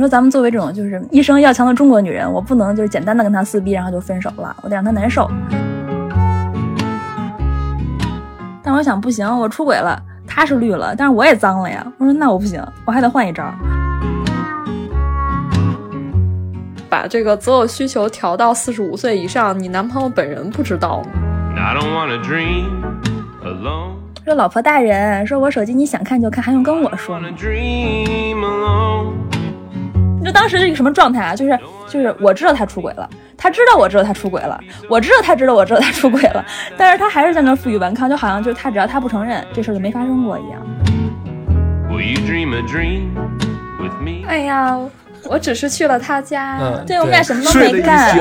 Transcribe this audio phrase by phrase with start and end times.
[0.00, 5.30] 你说咱们作为这种就是一生要强的中国女人，我不能就是简单的跟他撕逼，然后就分手了，我得让他难受。
[8.62, 11.86] 但我想不行，我出轨了，他是绿了，但是我也脏了呀。
[11.98, 13.44] 我说那我不行，我还得换一招。
[16.88, 21.08] 把这个择偶需求调到四十五岁以上，你男朋友本人不知道吗？
[24.24, 27.28] 说老婆大人，说我手机你想看就看，还用跟我说吗？
[30.30, 31.34] 当时是一个什么状态啊？
[31.34, 31.58] 就是
[31.88, 36.44] 就是我知道他出轨了，他知道我知道他出轨了，我知道他知道我知道他出轨了，
[36.76, 40.60] 但是他还是在那负隅顽抗，就好像就是他只要他不承认，这事儿就没发生过一样。
[44.26, 44.78] 哎呀，
[45.28, 48.16] 我只是去了他家，对我们俩什么都没干。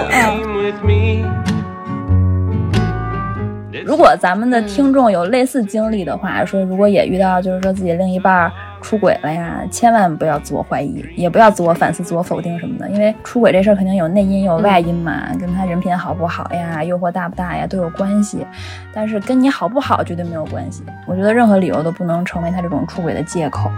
[3.86, 18.46] 如果咱们的听众有类似经历的话，说如果也遇到就是说自己另一半出轨了呀，千万不要自我怀疑，也不要自我反思、自我否定什么的，因为出轨这事儿肯定有内因有外因嘛，跟他人品好不好呀、诱惑大不大呀都有关系，
[18.94, 20.84] 但是跟你好不好绝对没有关系。
[21.06, 23.70] 我觉得任何理由都不能成为他这种出轨的借口。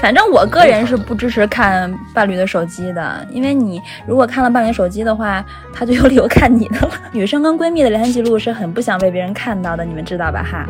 [0.00, 6.90] 反正我个人是不支持看伴侣的手机的，因为你如果看了伴侣手机的话，他就有理由看你的了。
[7.12, 10.40] 女生跟闺蜜的聊天记录是很不想被别人看到的，你们知道吧？
[10.42, 10.64] 哈。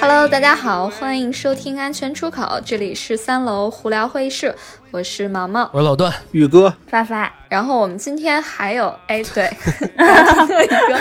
[0.00, 4.54] Hello，大家好，欢迎收听安全出口，这里是三楼胡聊会议室，
[4.92, 7.32] 我是毛毛，我是老段，宇哥，发发。
[7.48, 9.50] 然后我们今天还有，哎，对，
[9.96, 10.98] 大家听到一个，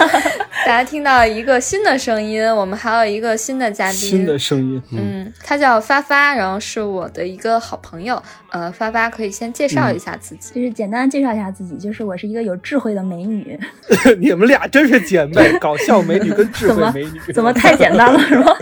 [0.65, 13.59] 大家听到一个新的声音，我们还有一个新的嘉宾，新的声音，嗯，他叫发发，然后是我的一个好朋友，呃，发发可以先介绍一下自己，就是简单介绍一下自己，就是我是一个有智慧的美女，
[14.19, 18.57] 你们俩真是姐妹，搞笑美女跟智慧美女，怎么太简单了是吧？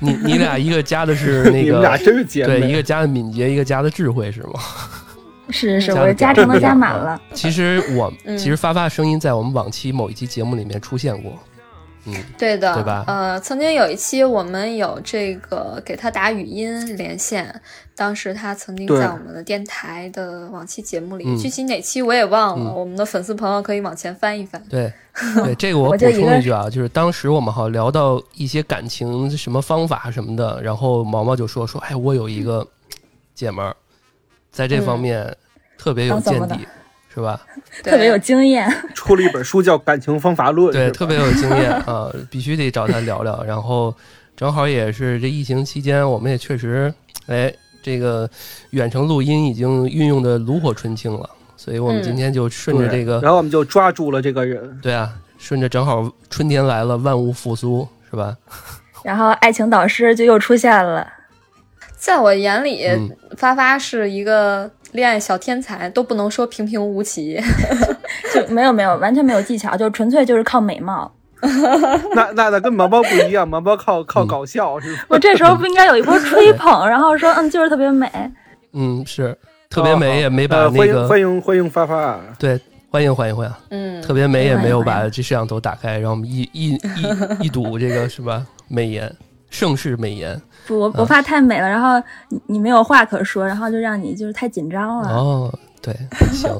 [0.00, 4.60] 你你俩一个加的是 那个，你们俩真是姐妹，对，一个加的敏捷，一个加的智慧是吗？
[5.50, 7.20] 是 是，我加成都加满了。
[7.34, 11.38] 其实我其实发发声音在我们往期某一期节目里面出现过，
[12.06, 13.04] 嗯，对的，对吧？
[13.06, 17.60] 呃，曾经有一期我们有这个给他打语音连线，
[17.94, 22.72] 当时他曾经在我们的电台的往期节目里，具体哪期我也忘了。
[22.72, 24.62] 我们的粉丝朋友可以往前翻一翻。
[24.68, 24.92] 对，
[25.44, 32.66] 对，这个我补充一句啊，就是当时我们好像聊到一些感情什么方法什么的，然后毛毛就说说，哎，我有一个
[33.34, 33.76] 姐们儿。
[34.52, 35.32] 在这方面
[35.78, 36.58] 特别有见地，
[37.12, 37.40] 是吧？
[37.82, 40.68] 特别有经验，出了一本书叫《感情方法论》。
[40.72, 43.42] 对，特别有经验啊， 必须得找他聊聊。
[43.44, 43.94] 然后
[44.36, 46.92] 正好也是这疫情期间，我们也确实，
[47.26, 48.28] 哎，这个
[48.70, 54.78] 远程录音已经运用的炉火纯青了，所以我们今天就顺着这个，然后我们就抓住了这个人。
[54.80, 58.36] 对啊，顺着正好春天来了，万物复苏，是吧？
[59.02, 61.06] 然后爱情导师就又出现了。
[62.00, 62.88] 在我眼里，
[63.36, 67.38] 发发是一个恋爱小天才，都不能说平平无奇，
[68.34, 71.12] 就没有没有完全没有技巧，就纯粹就是靠美貌。
[72.14, 75.04] 那那那跟毛毛不一样，毛毛靠靠搞笑是吧？
[75.08, 78.10] 我这时候不应该有一波吹捧，然后说嗯就是特别美。
[78.72, 79.36] 嗯，是
[79.68, 82.58] 特别美，也没把那个欢迎欢迎发发，对，
[82.90, 83.54] 欢迎欢迎欢迎。
[83.70, 88.46] 嗯，特别美也没有把这摄像头打开，然后我们一一一一睹这个是吧？
[88.68, 89.10] 美颜，
[89.50, 90.40] 盛世美颜。
[90.66, 95.08] 不，我我怕太美了，然后你你没有话可说，然后就让你就是太紧张了。
[95.10, 95.94] 哦，对，
[96.32, 96.50] 行，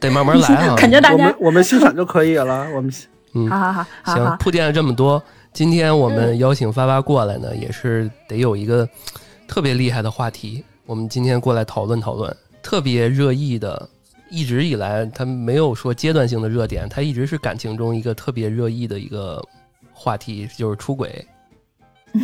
[0.00, 0.74] 得慢慢来啊。
[0.78, 2.66] 感觉大家我们欣赏就可以了。
[2.74, 2.92] 我们
[3.34, 8.88] 嗯，好好好，行，铺垫了这么多，今天我们邀请发发过来呢，也是得有一个
[9.46, 10.64] 特别厉害的话题。
[10.86, 13.88] 我们今天过来讨论讨论，特别热议的，
[14.30, 19.42] 一直以来他没有说阶段性的热点，他一直是感情中一个特别热议的一个
[19.92, 21.26] 话题，就是出轨。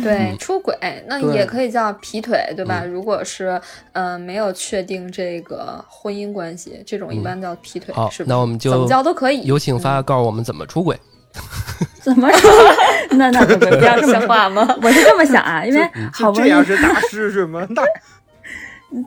[0.01, 0.75] 对，出轨
[1.07, 2.83] 那也可以叫劈腿，对吧？
[2.85, 3.59] 如果是
[3.91, 7.93] 嗯没有确定这个婚姻关系，这种一般叫劈腿。
[7.93, 9.43] 好，是那我们就怎么叫都可以。
[9.43, 10.97] 有请发告诉我们怎么出轨。
[12.01, 12.51] 怎么说？
[13.17, 14.67] 那那不不要这么 话吗？
[14.81, 15.81] 我是这么想啊，因为
[16.11, 17.65] 好不容易这样是大师是吗？
[17.71, 17.81] 那。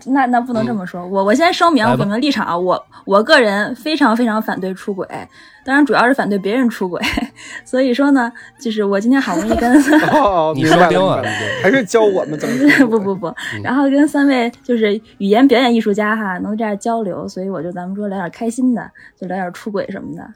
[0.06, 5.06] 那那不能这么说，我我先声明，我表明立场啊，我我个人非常非常反对出轨，
[5.64, 7.00] 当然主要是反对别人出轨，
[7.64, 9.80] 所以说呢，就是我今天好不容易跟
[10.12, 11.22] 哦， 你说丢了，
[11.62, 12.56] 还是教我们怎么
[12.90, 18.90] 不不不，然后跟三位就是语言表演艺术家哈，能这样交流，所以我就咱们说聊点开心的，
[19.20, 20.28] 就聊点出轨什么的，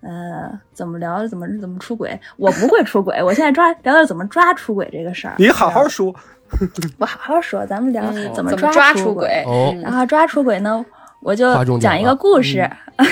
[0.00, 6.12] 呃，怎么聊怎么怎么出轨，我不会出轨，我现在抓聊聊怎么抓出轨这个事儿，你好好说。
[6.98, 8.04] 我好好说，咱们聊
[8.34, 9.44] 怎么抓出轨。
[9.82, 10.84] 然后抓出轨呢，
[11.20, 12.68] 我就 讲一个故事，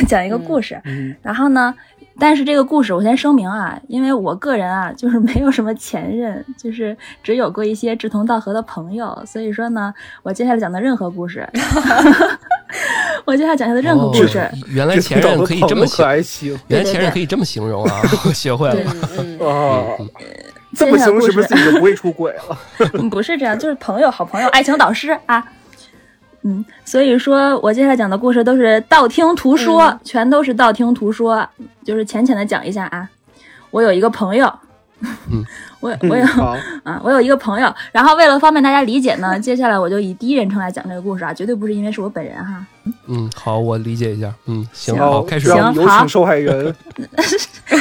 [0.09, 0.81] 讲一个故事。
[1.23, 1.75] 然后呢，
[2.19, 11.49] 但是这个故事我先声明啊，因为我个人啊就是没有什么前任，就是只有过一些志同道合的朋友，所以说呢，我接下来讲的任何故事，
[13.25, 16.59] 我接下来讲的任何故事，哦原来前任可以这么形容。
[16.69, 18.77] 原来前任可以这么形容啊，我学会了。
[20.75, 22.59] 这么形容是不是自己就不会出轨了？
[22.95, 25.45] 嗯，不是这样，就是朋友，好朋友，爱情导师啊。
[26.43, 31.47] 嗯，所以说我接下来讲的故事都是道听途说，嗯全都是道听途说，
[31.85, 33.09] 就是浅浅的讲一下啊。
[33.71, 34.51] 我有一个朋友，
[35.31, 35.45] 嗯，
[35.81, 42.65] 我我有、嗯，啊，我有一个朋友，然后为了方便大家理解呢，接下来我就以第一人称来讲这个故事啊，绝对不是因为是我本人哈。
[43.07, 44.33] 嗯，好，我理解一下。
[44.47, 45.51] 嗯，行，行好，开始。
[45.51, 46.75] 行有请受害人。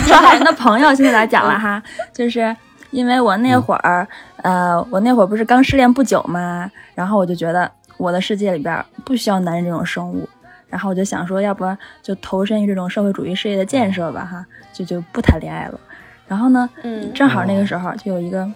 [0.06, 1.82] 受害人的朋友现在来讲了哈，
[2.14, 2.56] 就是
[2.92, 4.08] 因为我那会儿，
[4.38, 10.28] 呃，我那会儿不是刚失恋不久嘛，然后我就觉得我的世界里边不需要男人这种生物，
[10.68, 15.80] 然后我就想说，要不然就投身于这种社会主义事业的建设吧哈，就就不谈恋爱了。
[16.28, 18.48] 然后呢，嗯正好那个时候就有一个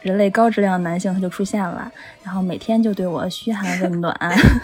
[0.00, 1.90] 人类高质量的男性他就出现了，
[2.22, 4.16] 然后每天就对我嘘寒问暖，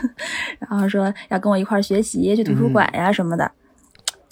[0.61, 3.51] 然后说要跟我一块儿学习，去图书馆呀什么的，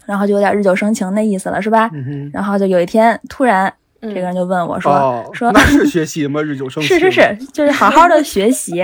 [0.07, 1.91] 然后就有点日久生情的意思了，是吧？
[1.93, 3.73] 嗯，然后就有一天突然
[4.03, 6.41] 这个人就问我说：“哦，说那是学习吗？
[6.43, 6.99] 日久生情。
[6.99, 8.83] 是是是，就是好好的学习。”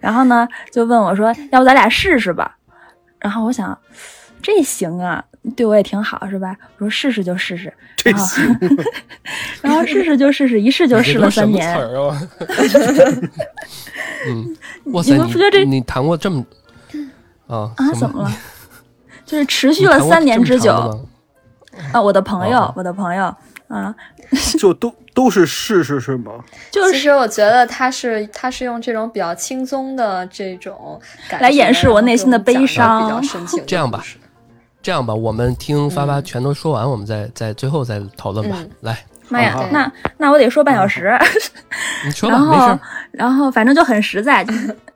[0.00, 2.56] 然后呢，就问我说：“要不咱俩试试吧？”
[3.18, 3.76] 然后我想，
[4.42, 5.24] 这行啊，
[5.56, 6.54] 对我也挺好，是吧？
[6.76, 8.58] 我说试试就试试，这然后行，
[9.62, 11.74] 然后试试就试试，一试就试了三年。
[14.28, 14.56] 嗯，
[14.92, 16.44] 哇塞，你们不觉得这你谈过这么
[17.46, 17.90] 啊啊？
[17.98, 18.30] 怎么了？
[19.24, 20.72] 就是持续了三年之久
[21.92, 22.00] 啊！
[22.00, 23.34] 我的朋友哦，我的朋友
[23.68, 23.94] 啊，
[24.58, 26.32] 就都都是试试是吗？
[26.70, 33.22] 就是其实我觉得他是他是用这种比较轻松的这种感来掩饰我内心的悲伤
[33.66, 34.02] 这样吧
[34.80, 38.70] 这样吧，我们听发发全都说完，我们再再最后再讨论吧嗯。
[38.80, 41.18] 来，妈呀那那我得说半小时。
[42.06, 42.80] 你说吧，然后没事儿。，
[43.10, 44.54] 然后反正就很实在，就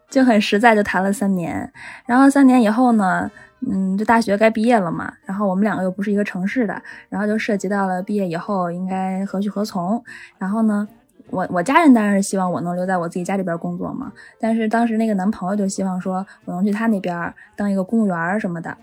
[0.09, 1.71] 就很实在，就谈了三年。
[2.07, 3.29] 然后三年以后呢，
[3.71, 5.13] 嗯，就大学该毕业了嘛。
[5.25, 10.03] 然后我们两个又不是一个城市的，然后就涉及到了毕业以后应该何去何从。
[10.39, 10.89] 然后呢，
[11.31, 18.77] 我我家人当然是希望我能留在我自己家里边工作嘛，但是当时那个男朋友就希望说我能去他那边当一个公务员什么的。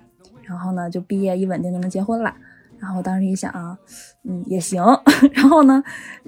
[0.44, 2.34] 然后呢，就毕业一稳定就能结婚了。
[2.80, 3.78] 然后我当时一想啊，
[4.24, 4.82] 嗯，也行。
[5.34, 5.84] 然后呢，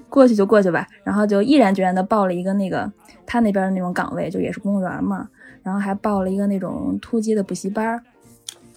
[0.08, 0.86] 过去就过去吧。
[1.02, 2.92] 然后就毅然决然的报了一个那个
[3.26, 5.28] 他那边的那种岗位，就也是公务员嘛。
[5.62, 8.02] 然后还报了一个那种突击的补习班儿，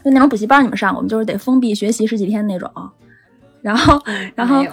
[0.06, 1.10] 就那种补习班你们上过吗？
[1.10, 2.72] 就是得封闭学习十几天那种。
[3.62, 4.00] 然后，
[4.36, 4.64] 然后，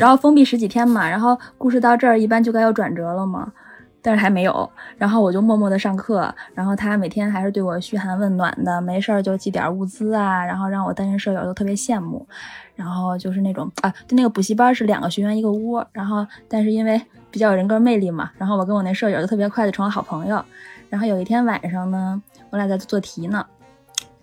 [0.00, 1.08] 然后封闭十几天嘛。
[1.08, 3.52] 然后故事到这儿一般就该有转折了嘛。
[4.00, 12.26] 但是还没有，然后我就默默的上课，然后他每天还是对我嘘寒问暖的，没事儿就寄点物资啊，然后让我单身舍友都特别羡慕，
[12.76, 16.98] 然后就是那种啊，就那个补习班是两个学员一个屋，然后但是因为
[17.30, 20.42] 比较有人格魅力嘛，然后我跟我那舍友就特别快的成了好朋友，
[20.88, 23.44] 然后有一天晚上呢，我俩在做题呢。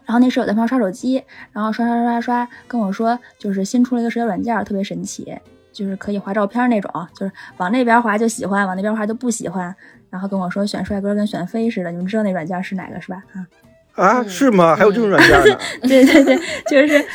[0.06, 5.36] 然后那舍友在旁边刷手机，然后刷刷刷刷刷，跟我说，就是新出了一个社交软件，特别神奇，
[5.74, 9.75] 就是可以划照片那种，就是往那边划就喜欢，往那边划就不喜欢。
[10.10, 13.22] 然后跟我说选帅哥跟选妃似的，你们知道那软件是哪个是吧？
[13.34, 13.48] 啊，
[13.96, 14.75] 啊，嗯是吗？
[14.75, 15.60] 还有这种软件呢？
[15.84, 16.38] 对对对，
[16.70, 17.06] 就是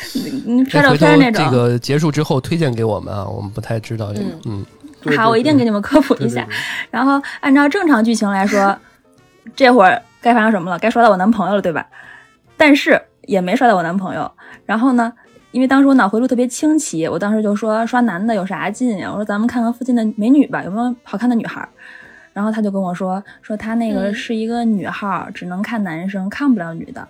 [0.45, 1.43] 你刷照片那种。
[1.43, 4.27] 这个结束之后推荐给我们啊，我们不太知道这个。
[4.45, 6.55] 嗯，好，对对我一定给你们科普一下对对对。
[6.91, 8.77] 然后按照正常剧情来说，
[9.55, 10.77] 这会儿该发生什么了？
[10.77, 11.87] 该刷到我男朋友了，对吧？
[12.61, 14.31] 但是也没刷到我男朋友。
[14.67, 15.11] 然后呢，
[15.49, 19.09] 因为当时我脑回路特别清奇，我当时就说刷男的有啥劲呀？
[19.09, 21.67] 我说咱们看看附近的美女吧，有没有好看的女孩？
[22.33, 27.07] 然后他就跟我说，说他那个嗯是一个女号，只能看男生，看不了女的。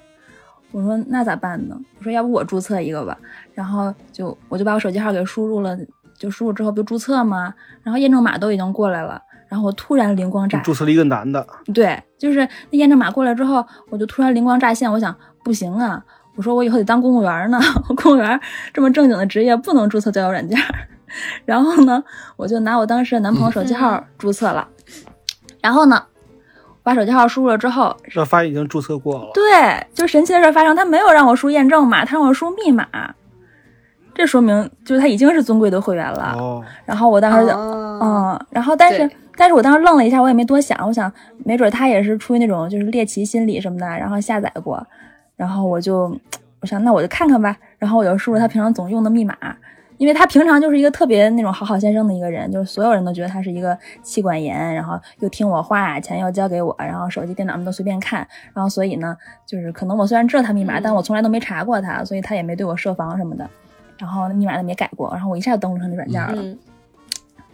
[0.71, 1.77] 我说那咋办呢？
[1.97, 3.17] 我说要不我注册一个吧。
[3.53, 5.77] 然后就我就把我手机号给输入了，
[6.17, 7.53] 就输入之后不就注册吗？
[7.83, 9.21] 然后验证码都已经过来了。
[9.49, 12.39] 然后我突然灵光乍你注册了一个男的，对，就是
[12.69, 16.03] 那验证码过来之后，我就突然灵光乍现，我想不行啊，
[16.35, 17.59] 我说我以后得当公务员呢，
[17.97, 18.39] 公务员
[18.73, 20.57] 这么正经的职业不能注册交友软件。
[21.43, 22.01] 然后呢，
[22.37, 24.65] 我就拿我当时的男朋友手机号注册了，
[25.59, 26.01] 然后呢，
[26.83, 29.29] 把手机号输入了之后，这发现已经注册过了。
[29.33, 32.87] 对，就神奇的事发生，他没有让我输验证码，他让我输密码，
[34.15, 36.33] 这说明就是他已经是尊贵的会员了。
[36.37, 41.11] 哦，然后我当时就，哦，嗯，然后但是但是我当时愣了一下，我也没多想，我想
[41.43, 44.87] 没准他也是出于那种就是猎奇心理什么的，然后下载过，
[45.41, 46.15] 然后我就
[46.59, 49.35] 我想那我就看看吧，然后我就输入他平常总用的密码，
[49.97, 58.19] 因为他平常就是一个特别那种好好先生的一个人，就是所有人都觉得他是一个妻管严，然后又听我话，钱又交给我，然后手机电脑什么都随便看，
[58.53, 59.17] 然后所以呢，
[59.47, 63.49] 就是可能我虽然知道他密码，嗯但我从来都没查过他，所以他也没对我设防什么的。
[63.97, 66.33] 然后密码也没改过，然后我一下就登录上那软件了。
[66.35, 66.55] 嗯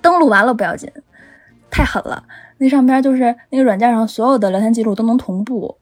[0.02, 0.92] 登录完了不要紧，
[1.70, 2.22] 太狠了，
[2.58, 5.78] 那上边就是那个软件上所有的聊天记录都能同步，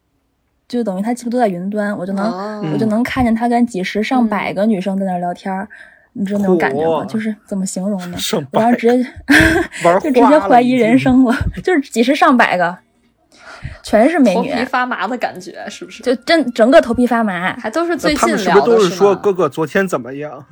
[0.67, 5.67] 就等于他几乎都在云端，我就能、哦我就能看见他跟几十上百个女生在那聊天儿。
[6.17, 7.03] 你知道那种感觉吗？
[7.05, 8.17] 就是怎么形容呢？
[8.17, 9.03] 上我当时直接
[10.01, 12.77] 就直接怀疑人生了，就是几十上百个，
[13.83, 16.01] 全是美女，头皮发麻的感觉是不是？
[16.03, 17.53] 就真整个头皮发麻。
[17.57, 20.45] 还都是最他们是近聊的不是都是说哥哥昨天怎么样？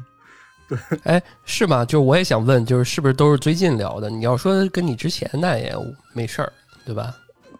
[0.67, 1.85] 对哎，是吗？
[1.85, 4.09] 就是我也想问，就是是不是都是最近聊的？
[4.09, 5.73] 你要说跟你之前那也
[6.13, 6.51] 没事儿，
[6.85, 7.15] 对吧？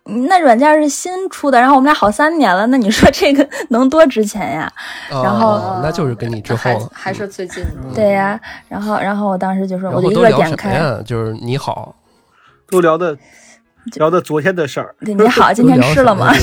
[0.06, 4.72] 那软件是新出的，然后我们俩好三年了，那你说这个 能多值钱呀？
[5.10, 7.96] 然后哦那就是跟你之后还了，还是最近的。
[7.96, 11.96] 对呀，然后然后我当时就说，我就一个点开，就是你好，
[12.70, 13.18] 都聊的
[13.96, 14.94] 聊的昨天的事儿。
[15.06, 16.34] 对你好，今天吃了吗？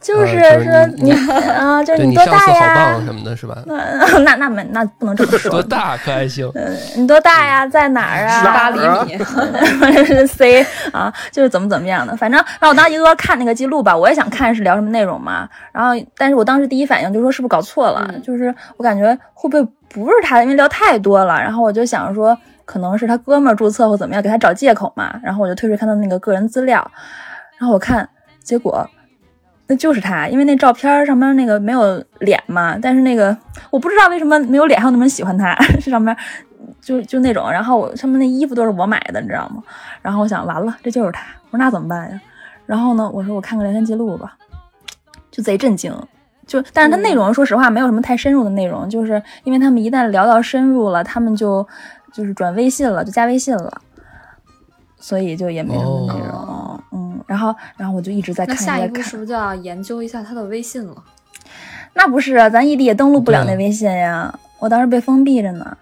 [0.00, 1.12] 么就是说你你
[1.50, 3.00] 啊， 就是你多大呀？
[3.04, 3.58] 什么的，是吧？
[3.66, 3.78] 嗯
[4.24, 5.62] 那那没那不能这么多说。
[5.62, 6.50] 大可还行？
[6.54, 7.66] 嗯，你多大呀？
[7.66, 8.44] 在哪儿啊？
[8.44, 9.18] 八厘米，
[10.04, 15.48] 是 C 啊，就是怎么怎么样的，反正然后我当时一个个看那个记录吧，我也想看是聊什么内容嘛。
[15.72, 21.38] 然后，但是我当时第一反应就说是不是搞错了，嗯就是我感觉会不会不是他，因为聊太多了。
[21.40, 25.14] 然后我就想说，可能是他哥们儿注册或怎么样，给他找借口嘛。
[25.22, 26.90] 然后我就退出看他那个个人资料，
[27.58, 28.08] 然后我看
[28.42, 28.88] 结果。
[29.70, 33.34] 那就是他，因为那照片上面那个没有脸嘛，但是那个
[33.70, 36.14] 我不知道为什么没有脸还有那么人喜欢他， 这上面
[36.80, 39.62] 就就那种，然后我上面那衣服都是我买的，你知道吗？
[40.02, 42.20] 然后我想完了，这就是他，我说那怎么办呀？
[42.66, 44.36] 然后呢，我说我看看聊天记录吧，
[45.30, 45.94] 就贼震惊。
[46.48, 51.64] 就，但是他内容说实话没有什么太深入的内容，就是因为他们一旦聊到深入了，他们就
[52.12, 53.80] 就是转微信了，就加微信了，
[54.98, 56.28] 所以就也没什么内容。
[56.32, 60.96] 哦嗯，然后然后我就一直在看，那下在看一步是不是就要研究一下他的微信了？
[61.94, 65.76] 那不是啊，咱异地也登录不了那微信呀，我当时被封闭着呢。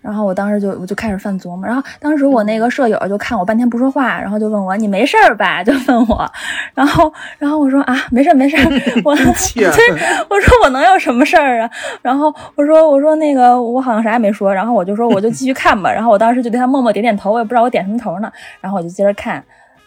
[0.00, 5.64] 然后我当时就我就开始犯琢磨，然后当时我那个舍友就看我半天不说话，然后就问我你没事儿吧？
[5.64, 6.30] 就问我，
[6.74, 8.62] 然后然后我说啊没事儿没事儿，
[9.02, 9.90] 我切对
[10.28, 11.70] 我说我能有什么事儿啊？
[12.02, 19.42] 然后我说我说那个我好像啥也没说，然后我就说我就继续看吧，然后我当时就对他默默点点头，我也不知道我点什么头呢，然后我就接着看，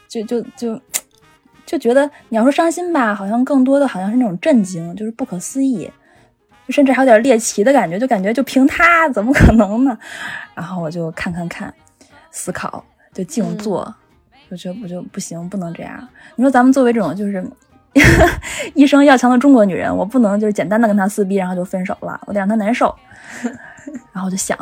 [0.10, 0.82] 就就就
[1.68, 5.92] 就觉得你要说伤心吧，好像更多的好像是那种震惊，就是不可思议，
[6.66, 9.96] 就甚至还有点猎奇的感觉，就感觉就凭他怎么可能呢？
[10.56, 11.72] 然后我就看看看，
[12.32, 12.82] 思考，
[13.14, 13.94] 就静坐，
[14.50, 16.08] 我觉得我就不行，不能这样。
[16.38, 17.46] 你说咱们作为这种就是
[18.74, 22.96] 一生要强的中国女人，我不能就是简单的跟他撕逼，然后就分手了，我得让他难受。
[24.14, 24.58] 然后我就想，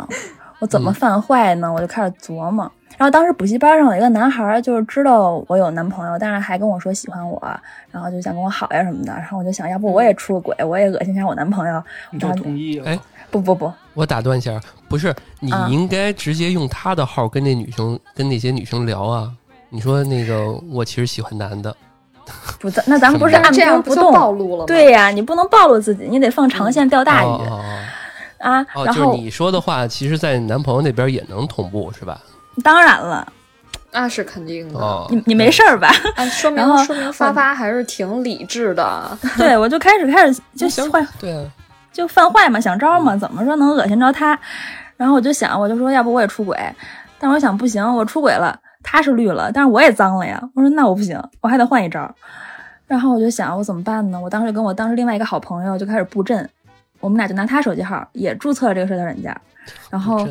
[0.59, 1.71] 我怎么犯坏呢？
[1.71, 2.71] 我就开始琢磨。
[2.97, 7.41] 然后当时补习班上有一个男孩，就是知道我有男朋友，但是还跟我说喜欢我，
[7.91, 9.11] 然后就想跟我好呀什么的。
[9.11, 11.83] 然后我就想，要不我也出个轨，我也恶心一下我男朋友。
[12.09, 12.85] 你就同意了？
[12.89, 14.57] 哎不不不，我打断一下，
[14.87, 19.29] 不是你啊应该直接用他的号跟那女生跟那些女生聊啊。
[19.69, 21.75] 你说那个我其实喜欢男的，
[22.61, 24.65] 不，咱那咱们不是按这样就兵不动，暴露了吗？
[24.67, 27.61] 对呀、你不能暴露自己，你得放长线钓大鱼、哦哦
[28.39, 28.65] 啊。
[28.73, 32.19] 然后就是你说的话，其实，在你男朋友那边也能同步是吧？
[32.63, 33.27] 当然了，
[33.91, 34.79] 那是肯定的。
[34.79, 35.89] 哦，你你没事儿吧？
[36.15, 39.17] 啊，说明然后说明发发还是挺理智的。
[39.37, 41.43] 对，我就开始开始就行坏对啊，
[41.91, 44.37] 就犯坏嘛，想招嘛，怎么说能恶心着他？
[44.97, 46.57] 然后我就想，我就说要不我也出轨，
[47.19, 50.41] 但我想不行，我出轨了，他是绿了，但是我也脏了呀。
[50.53, 52.09] 我说那我不行，我还得换一招。
[52.87, 54.17] 然后我就想我怎么办呢？
[54.17, 56.49] 我当时跟我当时另外一个好朋友就开始布阵，
[57.05, 59.35] 我们俩就拿他手机号也注册了这个社交软件，
[59.91, 60.27] 然后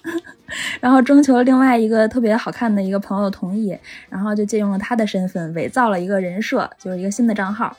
[0.80, 3.76] 然后征求了另外一个特别好看的一个朋友同意，
[4.08, 7.76] 然后就借用了他的身份伪造了一个人设，就是一个新的账号。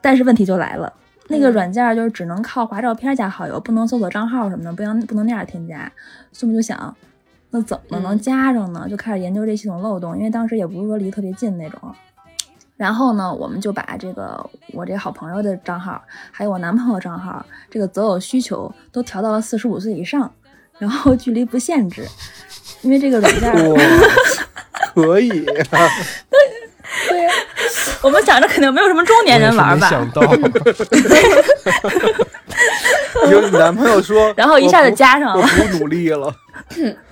[0.00, 0.92] 但是问题就来了，
[1.26, 5.90] 那个嗯软件就是只能靠划照片加好友，不能搜索账号什么的，不能不能那样添加。
[6.30, 6.94] 所以我们就想，
[7.50, 8.86] 那怎么能嗯加上呢？
[8.88, 11.80] 就开始研究这系统漏洞，因为当时也不是说离特别近那种。
[12.80, 20.32] 然后呢，我们就把这个我这好朋友的账号，还有我男朋友账号，这个择偶需求都调到了四十五岁以上，
[20.78, 22.06] 然后距离不限制，
[22.80, 23.52] 因为这个软件
[24.94, 25.88] 可以啊！
[27.10, 27.30] 对呀，
[28.00, 30.22] 我们想着肯定没有什么中年人玩吧，没想到，
[33.30, 36.34] 有你男朋友说，然后一下就我不我加上了，不努力了，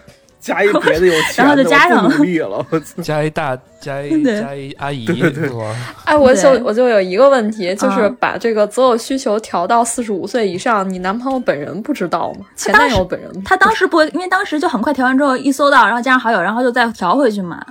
[0.49, 2.65] 加一别的有钱的，然后就加上了努力了。
[2.71, 5.75] 我加一大加一加一阿姨，对对哇
[6.05, 12.47] 哎，我就我就有一个问题，就是啊把这个择偶需求调到四十五岁以上，你男朋友本人不知道吗？
[12.57, 17.65] 前男友本人不他当时不会，因为当时就很快调完之后一搜到，然后加上好友，然后就再调回去嘛，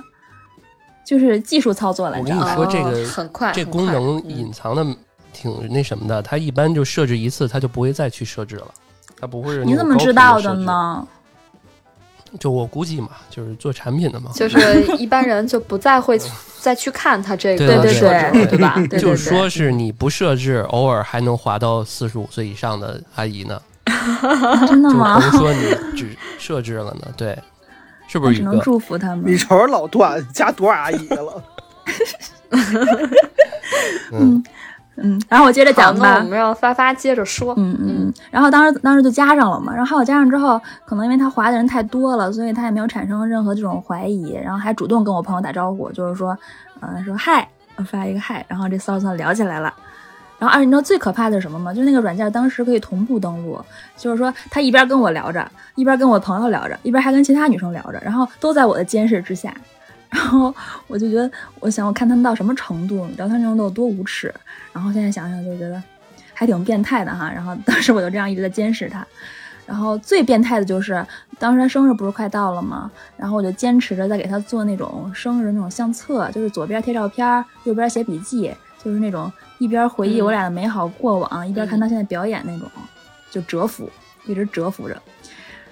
[1.04, 2.36] 就是技术操作来着我跟。
[2.38, 4.86] 你说这个哦很快，这功能嗯隐藏的
[5.32, 8.66] 挺那什么的，它一般就设置一次，它就不会再去设置了。
[9.20, 11.04] 它不会是你怎么知道的呢？
[12.38, 14.58] 就我估计嘛，就是做产品的嘛，就是
[14.98, 16.18] 一般人就不再会
[16.60, 18.00] 再去看它这个对对
[18.32, 18.76] 对对吧？
[18.98, 23.60] 就是说是你不设置，偶尔还能滑到四十五岁以上的阿姨呢。
[24.68, 25.20] 真的吗？
[25.20, 27.36] 就甭说你只设置了呢，对，
[28.06, 28.36] 是不是？
[28.36, 29.22] 只能祝福他们。
[29.26, 31.44] 你瞅瞅老段加多少阿姨了？
[34.12, 34.42] 嗯
[35.00, 36.18] 嗯，然后我接着讲吧。
[36.22, 37.54] 我们让发发接着说。
[37.56, 46.36] 嗯嗯，然后当时当时就加上了嘛，然后还有加上之后，可能因为他滑的人太多了，所以他也没有产生任何这种怀疑，然后还主动跟我朋友打招呼，就是说，
[46.80, 47.48] 嗯，说嗨，
[47.86, 49.72] 发一个嗨，然后这骚骚聊起来了。
[50.38, 51.74] 然后，而且你知道最可怕的是什么吗？
[51.74, 53.60] 就是那个软件当时可以同步登录，
[53.96, 59.52] 就是说他一边跟我聊着，一边跟我朋友聊着，一边还跟其他女生聊着，然后都在我的监视之下。
[60.10, 60.54] 然后
[60.86, 64.32] 我就觉得，我想我看他们到什么程度，聊天内容都有多无耻。
[64.72, 65.82] 然后现在想想就觉得
[66.34, 67.30] 还挺变态的哈。
[67.30, 69.06] 然后当时我就这样一直在监视他。
[69.66, 71.06] 然后最变态的就是
[71.38, 72.90] 当时他生日不是快到了吗？
[73.18, 78.50] 然后我就坚持着在给他做那种生日那种相册，就是左边贴照片，右边写笔记，
[78.82, 82.66] 就是那种一边回忆我俩的美好过往，一边看他现在表演那种，
[83.30, 83.90] 就折服，
[84.24, 85.02] 一直折服着。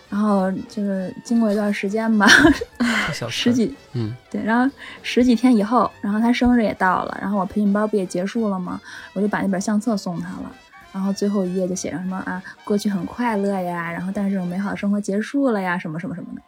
[0.09, 2.27] 然后就是经过一段时间吧，
[3.29, 8.81] 十几，嗯，对，然后十几天以后，然后他生日也到了，然后我培训班不也结束了吗？
[9.15, 10.51] 我就把那本相册送他了，
[10.93, 16.43] 然后最后一页就写上什么啊，过去很快乐呀，然后但是这种美好的生活结束了呀，什么什么什么的，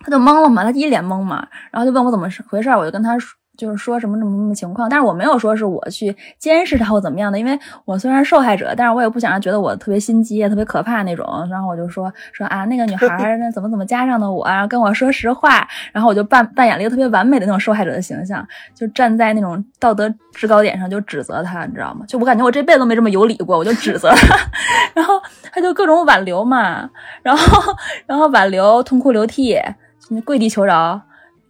[0.00, 3.36] 他就懵了嘛，他一脸懵嘛，然后就问我怎么回事，我就跟他说。
[3.56, 11.26] 就是说什么什么什么情况，但是我没有说是我去监视他或怎么样的，因为我虽然受害者，但是我也不想让觉得我特别心机、特别可怕那种。
[11.50, 22.04] 然后我就说说啊，那个女孩 那怎么怎么加上的我，然后跟我说实话，然后我就扮扮演了一个特别完美的那种受害者的形象，就站在那种道德制高点上就指责他，你知道吗？
[22.06, 24.36] 就我感觉我这辈子都没这么有理过，我就指责他，
[24.94, 25.20] 然后
[25.52, 26.88] 他就各种挽留嘛，
[27.22, 27.74] 然后
[28.06, 29.58] 然后挽留痛哭流涕，
[30.24, 31.00] 跪地求饶。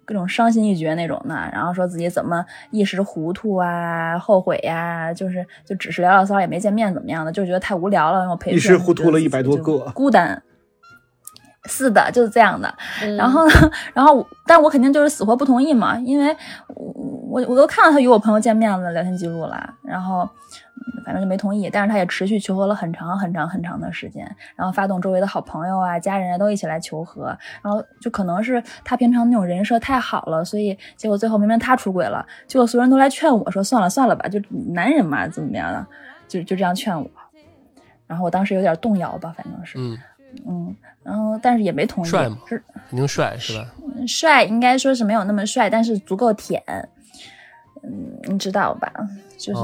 [0.07, 10.43] 各种伤心欲绝那种的，然后说自己怎么一时糊涂啊，后悔呀，就是就只是聊聊骚，也没见面怎么样的，就觉得太无聊了，我陪一时糊涂了一百多个，孤单。
[11.69, 12.73] 是的，就是这样的。
[13.19, 13.55] 然后呢，
[13.93, 16.33] 然后， 但我肯定就是死活不同意嘛，因为
[17.37, 20.27] 我我我都看到他与我朋友见面的聊天记录了，然后
[21.05, 21.69] 反正就没同意。
[21.71, 27.27] 但是他也持续求和了很长很长很长的时间，然后发动周围的好朋友啊、家人啊都一起来求和。
[27.63, 34.41] 然后就可能是他平常那种人设太好了，所以结果最后明明他出轨了，结果所有人都来劝我说算了算了吧，就
[34.73, 35.87] 男人嘛怎么怎么样的，
[36.27, 37.07] 就就这样劝我。
[38.07, 39.99] 然后我当时有点动摇吧，反正是，嗯
[40.47, 40.77] 嗯。
[41.03, 42.09] 然后，但是也没同意。
[42.09, 42.39] 帅吗？
[42.49, 43.67] 是肯定帅，是吧？
[44.09, 46.63] 帅应该说是没有那么帅，但是足够舔。
[47.87, 48.93] 嗯，你知道吧？
[49.39, 49.61] 就是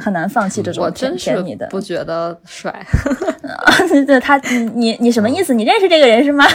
[0.00, 1.66] 很难放弃这种舔你的。
[1.68, 2.74] 不觉得帅？
[4.06, 4.36] 对他，
[4.74, 5.52] 你你什么意思？
[5.54, 6.44] 你认识这个人是吗？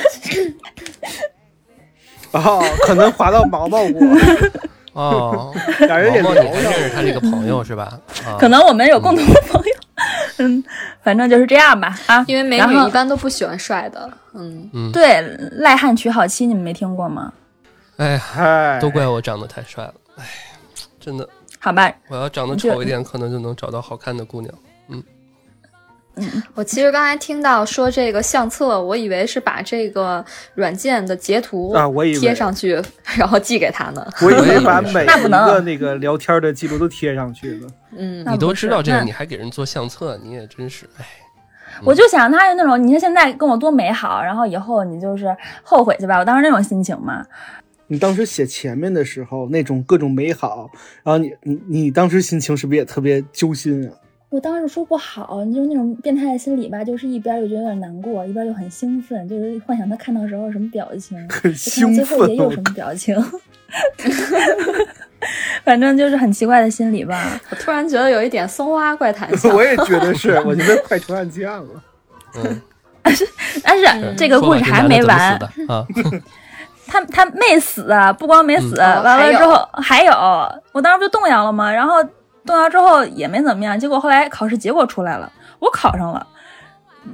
[2.32, 4.02] 哦，可能滑到毛毛过。
[4.94, 8.00] 哦，俩人也毛毛，你认识他这个朋友是吧？
[8.40, 9.72] 可能我们有共同的朋友。
[10.38, 10.64] 嗯，
[11.04, 14.10] 反正就是这样吧啊，因为美女一般都不喜欢帅的。
[14.34, 17.32] 嗯嗯，对，赖汉娶好妻，你们没听过吗？
[17.98, 20.24] 哎嗨，都怪我长得太帅了，哎，
[21.02, 21.28] 真的。
[21.60, 24.54] 好吧，我要长得丑一点，可能就能找到好看的姑娘。
[24.88, 25.04] 嗯
[26.16, 30.24] 嗯，我其实刚才听到说这个相册，我以为是把这个
[30.56, 32.82] 软件的截图啊，我以为贴上去，
[33.18, 34.06] 然后寄给他呢。
[34.22, 37.68] 我以为把每一个那个聊天的记录都贴上去了。
[37.96, 41.06] 嗯，你都知道这个，你还给人做相册，你也真是哎。
[41.84, 46.18] 我就想他是那种，你看现在跟我多美好，然后以后你就是后悔去吧。
[46.18, 47.26] 我当时那种心情嘛。
[47.92, 50.72] 你当时写前面的时候，那种各种美好，
[51.04, 53.92] 然后你你你当时心情是不是也特别揪心啊？
[54.30, 63.14] 我当时说不好，你就那种变态的心理吧，就是一边又觉得有点难过，一边又很兴奋，就是幻想他看到时候什么表情，很兴奋，最后也有什么表情
[65.66, 67.38] 反正就是很奇怪的心理吧。
[67.52, 71.84] 我突然觉得有一点松花怪谈，我也觉得是，我觉得快成案件了。
[72.36, 72.62] 嗯，
[73.02, 73.28] 但是
[73.62, 75.86] 但是这个故事还没完啊。
[76.92, 80.12] 他他没死啊，不光没死，完了之后还有，
[80.74, 81.72] 我当时不就动摇了吗？
[81.72, 82.04] 然后
[82.46, 86.28] 动摇之后也没怎么样，结果后来考试结果出来了，我考上了。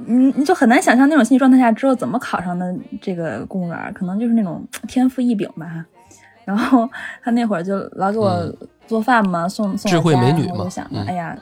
[0.04, 5.84] 你你就很难想象那种心理状态下之后怎么考上的这个公务员，可能就是那种天赋异禀吧。
[6.44, 6.88] 然后
[7.22, 8.42] 他那会儿就老给我
[8.86, 11.36] 做饭嘛，送送智慧美女嘛，我就想着，哎呀，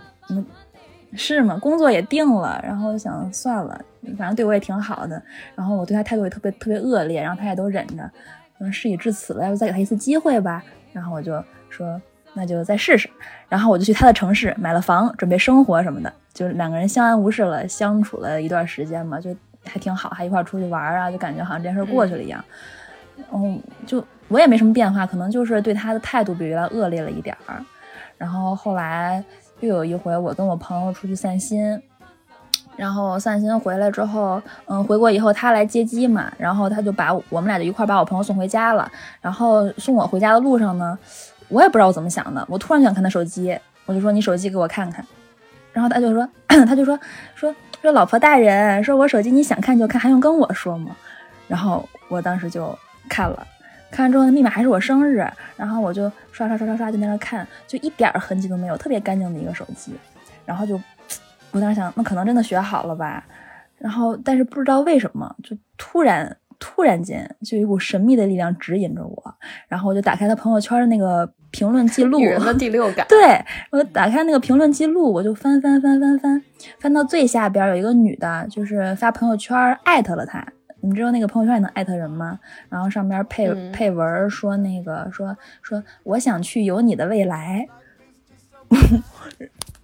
[1.15, 1.57] 是吗？
[1.61, 3.81] 工作也定了，然后想算了。
[4.17, 5.21] 反正对我也挺好的，
[5.55, 8.11] 然后我对他态度也特别特别恶劣，然后他也都忍着。
[8.59, 10.63] 嗯，事已至此了，要不再给他一次机会吧？
[10.93, 12.01] 然后我就说，
[12.33, 13.09] 那就再试试。
[13.49, 22.43] 然后我就去他的城市买了房，准备生活什么的，就是两个人相安无事了，相处了一段时间嘛，就还挺好，还一块出去玩啊，就感觉好像这件事过去了一样。
[23.31, 27.63] 嗯，就我也没什么变化，可能就是对他的态度比原来恶劣了一点儿。
[28.17, 29.23] 然后后来
[29.61, 31.79] 又有一回，我跟我朋友出去散心，
[32.77, 38.91] 然后散心回来之后，嗯，回国以后他来接机嘛，然后他就把我们俩就一块把我朋友送回家了。
[39.21, 40.99] 然后送我回家的路上呢，
[41.49, 45.05] 我也不知道我怎么想的，我突然想看他手机，我就说你手机给我看看。
[45.73, 46.99] 然后他就说， 他就说
[47.35, 50.95] 说说老婆大人，说我手机你想看就看，还用跟我说吗？
[51.49, 52.77] 然后我当时就。
[53.09, 53.47] 看了，
[53.89, 55.25] 看完之后密码还是我生日，
[55.57, 59.93] 然后我就刷刷刷刷刷就在那看，就一点痕迹都没有，特别干净的一个手机。
[60.45, 60.77] 然后就
[61.57, 63.27] 我当时想，那可能真的学好了吧。
[63.79, 69.35] 然后但是不知道为什么，就突然突然间就有一股神秘的力量指引着我。
[69.69, 73.07] 然后我就打开他朋友圈的那个评论记录，人的第六感。
[73.09, 73.19] 对
[73.71, 76.43] 我打开那个评论记录，我就翻翻翻翻翻，
[76.79, 80.47] 翻到最下边有一个女的，就是发朋友圈艾特了他。
[80.83, 82.39] 你知道那个朋友圈能艾特人吗？
[82.69, 87.67] 然后上边配配文说那个说说我想去有你的未来，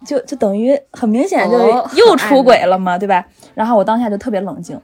[0.05, 1.57] 就就等于很明显就
[1.95, 3.25] 又出轨了嘛，对吧？
[3.53, 4.79] 然后我当下就特别冷静，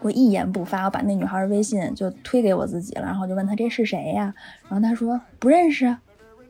[0.00, 4.32] 我一言不发，我把那女孩的微信就推给我自己了，然后就问她这是谁呀？
[4.68, 5.96] 然后她说不认识，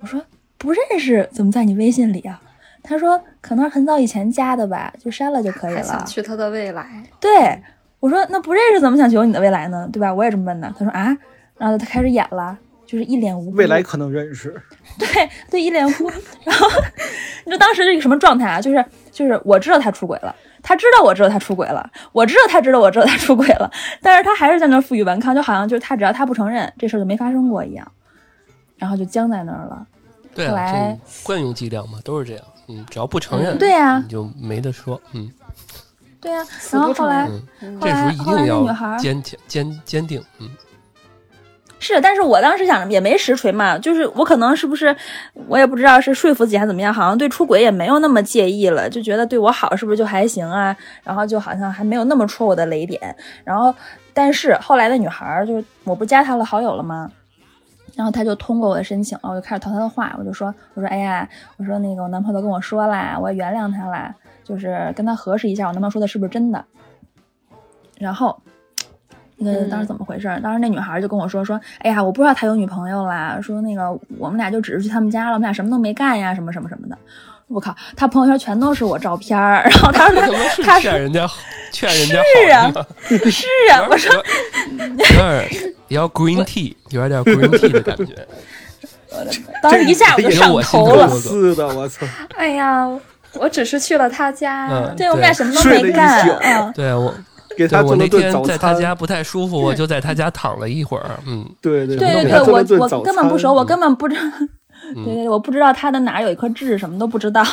[0.01, 0.23] 我说
[0.59, 2.41] 不认识，怎么在你微信里啊？
[2.83, 5.83] 她说可能很早以前加的吧，就删了就可以了。
[5.83, 7.61] 想去他的未来，对。
[8.01, 9.87] 我说那不认识怎么想求你的未来呢？
[9.93, 10.15] 对吧？
[10.15, 10.73] 我也这么问的。
[10.79, 11.15] 她说啊，
[11.59, 12.59] 然后她开始演了，
[12.91, 13.57] 就是一脸无辜。
[13.57, 14.61] 未来可能认识。
[14.99, 15.07] 对
[15.49, 16.11] 对，一脸无辜。
[16.43, 16.69] 然后
[17.45, 18.61] 你说当时是一个什么状态啊？
[18.61, 23.71] 就是就是我知道他出轨了，他知道我知道他出轨了，我知道他知道我知道他出轨了，
[24.03, 27.93] 但是他还是在那负隅顽抗，就好像就是他只要他不承认，这事儿就没发生过一样，
[28.77, 29.87] 然后就僵在那儿了。
[30.35, 32.45] 对啊，惯用伎俩嘛，都是这样。
[32.67, 35.01] 嗯，只要不承认，对呀，你就没得说。
[35.13, 35.31] 嗯。
[36.21, 37.27] 对呀，然后后来，
[37.81, 40.51] 这时候一定要坚强、坚坚定，嗯，
[41.81, 44.95] 是，但是我当时想着也没实锤嘛，就是我可能是不是，
[45.49, 50.77] 我也不知道是说服自己还是怎么样，好像对出轨也没有那么介意了，就觉得对我好是不是就还行啊？
[51.03, 53.17] 然后就好像还没有那么戳我的雷点。
[53.43, 53.75] 然后，
[54.15, 57.11] 但是后来的女孩就是我不加她了好友了吗？
[57.97, 64.15] 然后她就通过我的申请了，我就开始套她的话，我就说，我说哎呀，我说那个我男朋友跟我说啦，我原谅他了。
[64.43, 66.65] 就是跟他核实一下，我男朋友说的是不是真的。
[67.99, 68.43] 然后，
[69.43, 70.29] 那个当时怎么回事？
[70.43, 73.39] 当时那女孩就跟我说说，哎呀，我不知道他有女朋友啦。
[73.41, 76.99] 说那个我们俩就只是去他们家了，我们俩什么都没干呀，什么什么什么的。
[77.49, 79.63] 我靠，他朋友圈全都是我照片儿。
[79.65, 80.23] 然后他说
[80.63, 81.27] 他劝人家
[81.73, 82.87] 劝人家是啊
[83.31, 84.15] 是啊，我说
[84.79, 88.15] 有点要 green tea，有点 green tea 的感觉。
[89.63, 92.07] 当时一下我就上头了，是的，我操！
[92.37, 92.89] 哎呀。
[93.35, 96.29] 我只是去了他家，对我们俩什么都没干。
[96.41, 97.15] 嗯，对我
[97.57, 101.11] 给他我那天在他家不太舒服，我就在他家躺了一会儿。
[101.27, 104.23] 嗯，对对对对，我我根本不熟，我根本不知道。
[105.05, 107.45] 对对，我不知道他的哪有一颗痣，什么都不知道。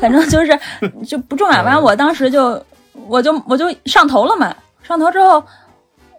[0.00, 0.58] 反正就是
[1.06, 1.62] 就不重要。
[1.62, 2.60] 完，我当时就
[3.06, 4.54] 我就我就上头了嘛。
[4.82, 5.42] 上头之后，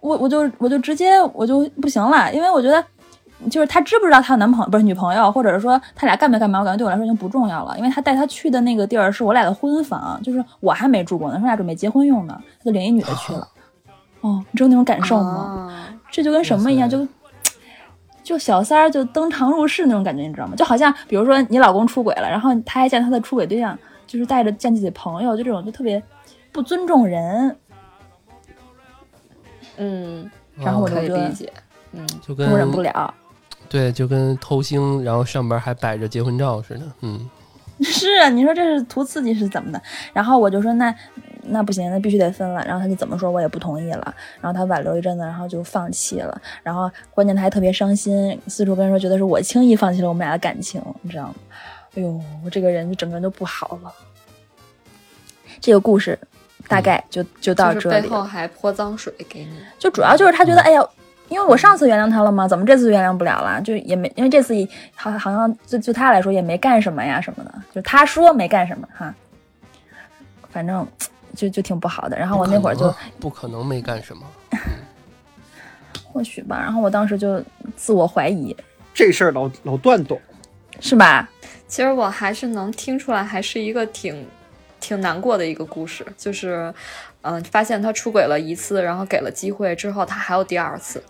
[0.01, 2.83] 我我就我就直接我就不行了，因为我觉得。
[3.49, 6.59] 就是他知不知道他男朋友不是女朋友，或者是说他俩干没干嘛？
[6.59, 13.47] 我感觉对我来说已经不重要了，因为他带他去的那个地儿是我俩的婚房，就是我还没住过呢，他俩准备结婚用的，他就领一女的去了。
[14.21, 15.71] 哦，你知道那种感受吗？
[16.09, 16.89] 这就跟什么一样？
[16.89, 17.07] 就
[18.23, 20.55] 就小三儿就登堂入室那种感觉，你知道吗？
[20.55, 26.01] 就好像比如说你老公出轨了，然后他还见他的出轨对象，就是带着见自己的朋友，就这种就特别
[26.51, 27.55] 不尊重人。
[29.77, 31.51] 嗯，然后我就理解，
[31.91, 33.13] 嗯，就忍不了。
[33.69, 37.29] 对，就跟偷腥，然后上边还摆着结婚照似的，嗯，
[37.81, 39.81] 是啊，你说这是图刺激是怎么的？
[40.13, 40.93] 然后我就说那
[41.41, 42.63] 那不行，那必须得分了。
[42.65, 44.15] 然后他就怎么说我也不同意了。
[44.39, 46.41] 然后他挽留一阵子，然后就放弃了。
[46.63, 51.35] 然后关键他还特别伤心，四处跟人说觉得是我轻易放弃了我们俩的感情，你知道吗？
[51.95, 53.91] 哎呦，我这个人就整个人都不好了。
[55.59, 56.17] 这个故事
[56.67, 58.01] 大概就就到这里。
[58.03, 60.81] 背后还泼脏水给你，就主要就是他觉得哎呀。
[61.27, 62.47] 因为我上次原谅他了吗？
[62.47, 63.59] 怎么这次原谅不了了？
[63.61, 64.53] 就也没，因为这次
[64.95, 69.13] 好好像就就他来说也没干什么呀什么的，就他说没干什么哈，
[70.51, 70.87] 反正
[71.35, 72.17] 就就挺不好的。
[72.17, 74.23] 然后我那会儿就不可能没干什么，
[76.05, 76.59] 或许吧。
[76.61, 77.43] 然后我当时就
[77.75, 78.55] 自我怀疑，
[78.93, 80.21] 这事儿老老段懂，
[80.79, 81.27] 是吧？
[81.67, 84.25] 其实我还是能听出来，还是一个挺
[84.79, 86.73] 挺难过的一个故事，就是。
[87.27, 91.03] 嗯，发现他出轨了一次，然后给了机会之后，他还有第二次。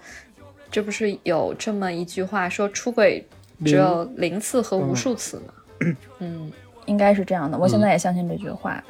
[0.71, 3.27] 这不是有这么一句话说，出轨
[3.65, 5.53] 只有零次和无数次吗。
[6.19, 6.51] 嗯，
[6.85, 7.57] 应该是这样的。
[7.57, 8.81] 我现在也相信这句话。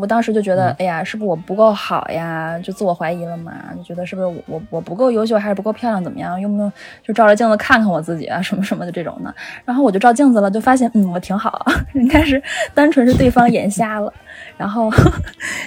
[0.00, 2.58] 我当时就觉得，哎呀，是不是我不够好呀？
[2.62, 6.38] 就自我怀疑了嘛，就觉得是不是我我我不够优秀，还是不够漂亮，怎么样？
[6.40, 6.70] 用不用
[7.02, 9.34] 就照着镜子看看我自己啊，什么什么的这种的。
[9.64, 12.42] 然后我就照镜子了，就发现，嗯，我挺好， 应该是
[12.74, 14.12] 单纯是对方眼瞎了。
[14.58, 14.90] 然后，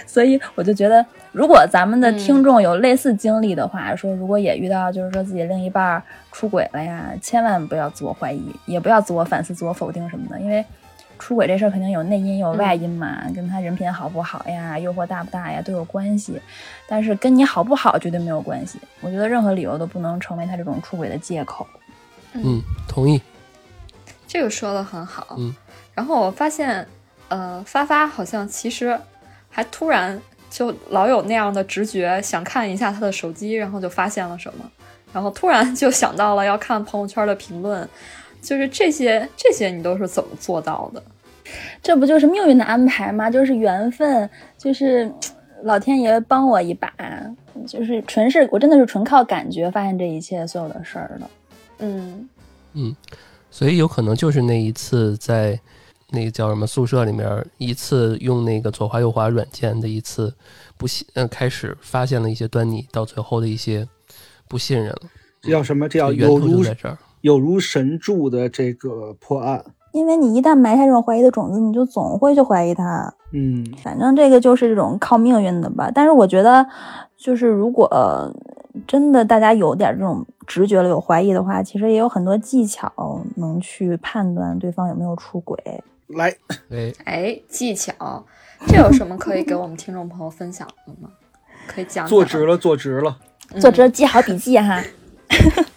[0.05, 10.63] 所以我就觉得，如果咱们的听众有类似经历的话，说如果也遇到就是说自己另一半出轨了呀，千万不要自我怀疑，也不要自我反思、自我否定什么的，因为。
[11.17, 16.39] 出轨这事儿肯定有内因有外因嘛，跟他人品好不好呀，诱惑大不大呀都有关系，
[16.87, 18.79] 但是跟你好不好绝对没有关系。
[19.01, 21.65] 我觉得任何理由都不能成为他这种出轨的借口。
[22.33, 23.21] 嗯，同意。
[24.27, 25.35] 这个说的很好。
[25.37, 25.55] 嗯，
[25.93, 26.85] 然后我发现，
[27.29, 28.99] 呃，发发好像其实
[29.49, 34.69] 还突然就老有那样的直觉，想看一下他的手机，然后就发现了什么，
[35.13, 37.87] 然后突然就想到了要看朋友圈的评论。
[38.45, 41.03] 就是这些，这些你都是怎么做到的？
[41.81, 43.29] 这不就是命运的安排吗？
[43.29, 45.11] 就是缘分，就是
[45.63, 46.91] 老天爷帮我一把，
[47.67, 51.29] 就是纯是，我真的是纯靠感觉发现这一切所有的事儿的。
[51.79, 52.29] 嗯
[52.73, 52.95] 嗯，
[53.51, 55.59] 所以有可能就是那一次在
[56.09, 60.33] 那个叫什么宿舍里面，一次用那个左滑右滑软件的一次
[60.77, 63.87] 不信，嗯，开始发现了一些端倪，到最后的一些
[64.47, 65.01] 不信任了。
[65.41, 65.87] 这叫什么？
[65.87, 66.97] 这叫源头就在这儿。
[67.25, 73.11] 有如神助的这个破案，因为你一旦埋下这种怀疑的种子，你就总会去怀疑他。
[73.33, 75.89] 嗯，反正这个就是这种靠命运的吧。
[75.91, 76.63] 但是我觉得，
[77.17, 77.89] 就是如果
[78.85, 85.57] 真的大家有点这种直觉了，有怀疑的话，其实也有很多技巧能去判断对方有没有出轨。
[86.09, 86.31] 来，
[86.69, 88.23] 哎哎，技巧，
[88.67, 91.09] 这有什么可以给我们听众朋友分享的吗？
[91.65, 92.05] 可以讲。
[92.05, 93.17] 坐直了，坐直了，
[93.59, 94.79] 坐直了，记好笔记哈。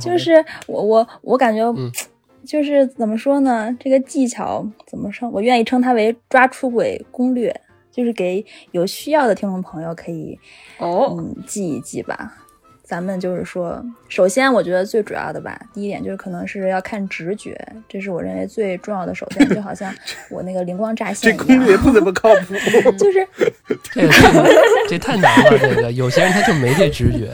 [0.00, 1.74] 就是我我我感觉，
[2.46, 3.74] 就是怎么说呢？
[3.78, 5.28] 这个技巧怎么说？
[5.28, 7.54] 我愿意称它为抓出轨攻略，
[7.90, 10.38] 就是给有需要的听众朋友可以
[10.78, 12.34] 哦，嗯，记一记吧。
[12.82, 17.54] 咱们就是说，首先我觉得最主要的吧，第一点就是可能是要看直觉，
[17.86, 19.46] 这是我认为最重要的手段。
[19.50, 19.94] 就好像
[20.32, 22.54] 我那个灵光乍现，这攻略不怎么靠谱。
[22.96, 23.28] 就是
[23.92, 24.48] 这个
[24.88, 27.30] 这太难了，这个有些人他就没这直觉。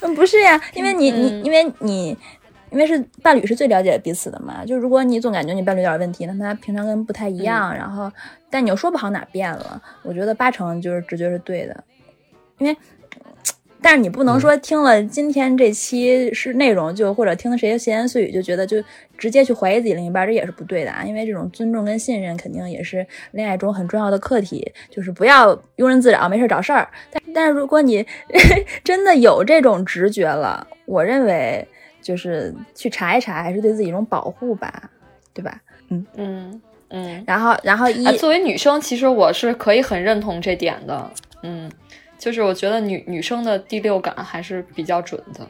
[0.00, 2.16] 嗯，不是呀，因为你你因为你
[2.70, 4.64] 因为是伴侣是最了解彼此的嘛。
[4.64, 8.10] 就如果你总感觉你伴侣有点问题，那他平常跟不太一样，然后
[8.50, 11.84] 但你又说不好哪变了，我觉得八成就是直觉是对的，
[12.58, 12.76] 因为。
[13.82, 18.82] 但是你不能说听了今天这期是内容就或者听了谁的闲言碎语就觉得就
[19.18, 21.02] 直接去怀疑自己另一半，这也是不对的啊！
[21.04, 26.88] 因为这种尊重跟信任肯定也是恋爱中很重要的课题，就是不要庸人自扰，没事找事儿。
[27.10, 28.06] 但但是如果你
[28.84, 31.66] 真的有这种直觉了，我认为
[32.00, 34.90] 就是去查一查，还是对自己一种保护吧，
[35.34, 35.60] 对吧？
[35.88, 37.24] 嗯嗯嗯。
[37.26, 41.10] 然后然后一作为女生，其实我是可以很认同这点的，
[41.42, 41.70] 嗯。
[42.22, 45.44] 就是我觉得女女生的第六感还是比较准的，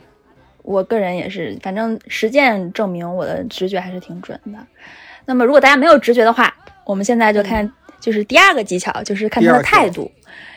[0.63, 4.59] 我个人也是，反正实践证明我的直觉还是挺准的。
[5.27, 6.51] 那么如果大家没有直觉的话，
[6.87, 10.11] 我们现在就看，就是第二个技巧，就是看他的态度，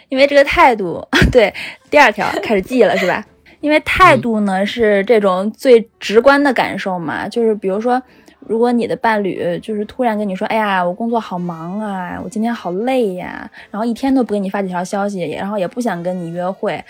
[0.07, 1.53] 因为这个态度， 对，
[1.89, 3.25] 第二条 开始记了是吧？
[3.59, 8.01] 因为态度呢是这种最直观的感受嘛，就是比如说。
[8.47, 16.83] 如果你的伴侣就是突然跟你说：“哎呀，我工作好忙啊，我今天好累呀，然后一天都不给你发几条消息，然后也不想跟你约会，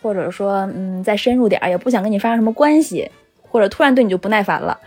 [0.00, 3.10] 或者说，嗯，再深入点，也不想跟你发生什么关系，
[3.50, 4.78] 或者突然对你就不耐烦了。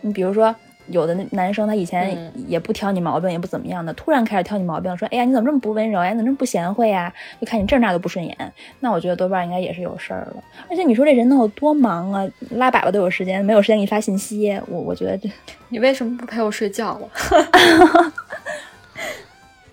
[0.00, 0.54] 你比如说。”
[0.88, 6.10] 有的男生他以前也不挑你毛病，也不怎么样的，突然开始挑你毛病，说：“哎呀，你怎么这么不温柔呀？
[6.10, 7.12] 你怎么这么不贤惠呀？
[7.40, 10.42] 就看你这那都不顺眼。”那我觉得多半应该也是有事儿了。
[10.68, 12.28] 而且你说这人能有多忙啊？
[12.50, 14.60] 拉粑粑都有时间，没有时间给你发信息。
[14.68, 15.30] 我我觉得这，
[15.70, 18.12] 你为什么不陪我睡觉了？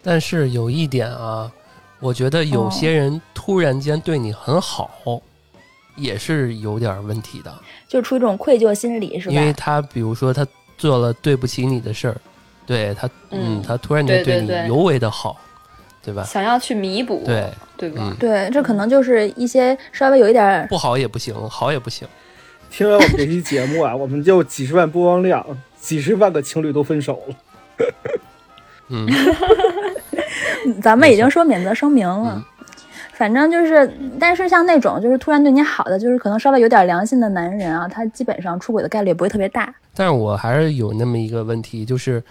[0.02, 1.52] 但是有一点啊，
[2.00, 4.89] 我觉得有些人突然间对你很好，
[5.98, 7.54] 也是有点问题的，
[7.88, 9.36] 就出一种愧疚心理，是吧？
[9.36, 10.45] 因为他比如说他。
[10.80, 12.15] 做了对不起你的事儿，
[12.65, 15.38] 对他，嗯，他突然间对你尤为的好，
[16.04, 16.24] 对吧？
[16.24, 18.15] 想要去弥补，对对吧？
[18.20, 22.08] 对，这可能就是一些稍微有一点不好也不行，好也不行。
[22.72, 25.46] 听完我们这期节目啊， 我们就几十万播放量，
[25.80, 27.36] 几十万个情侣都分手了。
[28.89, 29.08] 嗯，
[30.82, 32.44] 咱们已经说免责声明了。
[33.20, 39.76] 反正就是，但是像那种就是突然对你好的，就是可能稍微有点良心的男人啊，他基本上出轨的概率也不会特别大。
[39.94, 42.24] 但是我还是有那么一个问题，就是，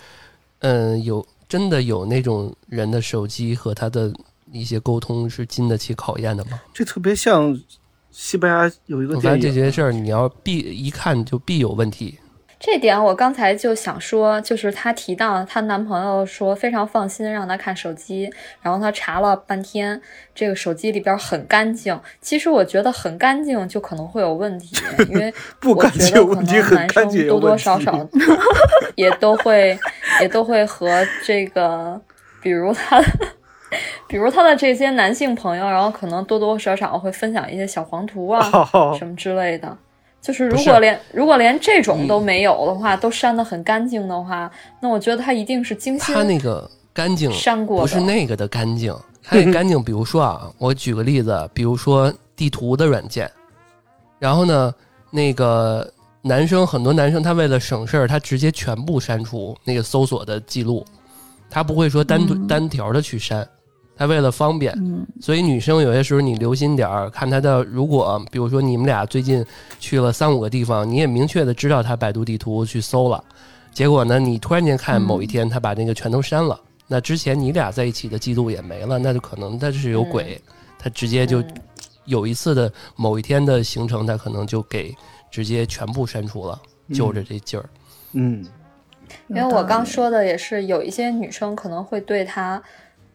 [0.60, 4.10] 嗯，有真的有那种人的手机和他的
[4.50, 6.58] 一些沟通是经得起考验的吗？
[6.72, 7.60] 这特别像
[8.10, 12.18] 西班牙有一个电影，这些事儿你要必一看就必有问题。
[12.60, 18.28] 这点我刚才就想说，就是她提到她男朋友说非常放心让她看手机，
[18.60, 20.00] 然后她查了半天，
[20.34, 21.98] 这个手机里边很干净。
[22.20, 24.76] 其实我觉得很干净就可能会有问题，
[25.08, 28.06] 因为 不干净可能男生多多少少
[28.96, 29.78] 也都会
[30.20, 32.00] 也都会和这个，
[32.42, 33.00] 比如他，
[34.08, 38.50] 比如他的这些男性朋友，然后可能多多少少会分享一些小黄图啊
[38.98, 39.78] 什么之类的。
[40.20, 44.50] 就是如果连如果连这种都没有的话，都删的很干净的话，
[44.80, 46.14] 那我觉得他一定是精心。
[46.14, 49.82] 他那个干净删过，不是那个的干净， 他那干净。
[49.82, 53.30] 比如说啊，我举个例子，比如说地图的软件，
[54.18, 54.74] 然后呢，
[55.10, 60.84] 那个男生很多男生他为了省事儿，他直接全部删除那个搜索的记录，
[61.48, 63.48] 他不会说单单条的去删。
[63.98, 64.72] 他为了方便，
[65.20, 67.64] 所以女生有些时候你留心点儿，看他的。
[67.64, 69.44] 如果比如说你们俩最近
[69.80, 73.22] 去了三五个地方，你也明确的知道他百度地图去搜了，
[73.72, 80.40] 结果呢，你突然间看某一天他把那个全都删了，那之前你俩在一起的记录也没了，那就可能他是有鬼，
[80.78, 81.42] 他直接就
[82.04, 84.94] 有一次的某一天的行程，他可能就给
[85.28, 86.56] 直接全部删除了，
[86.94, 87.68] 就着这劲儿。
[88.12, 88.46] 嗯，
[89.26, 92.62] 因为我刚说的也是有一些女生可能会对他。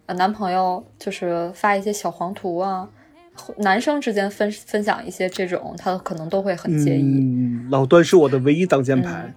[0.05, 2.87] 呃，男朋友就是发一些小黄图啊，
[3.57, 7.01] 男生之间分分享一些这种，他可能都会很介意。
[7.01, 9.33] 嗯，老段是我的唯一挡箭牌。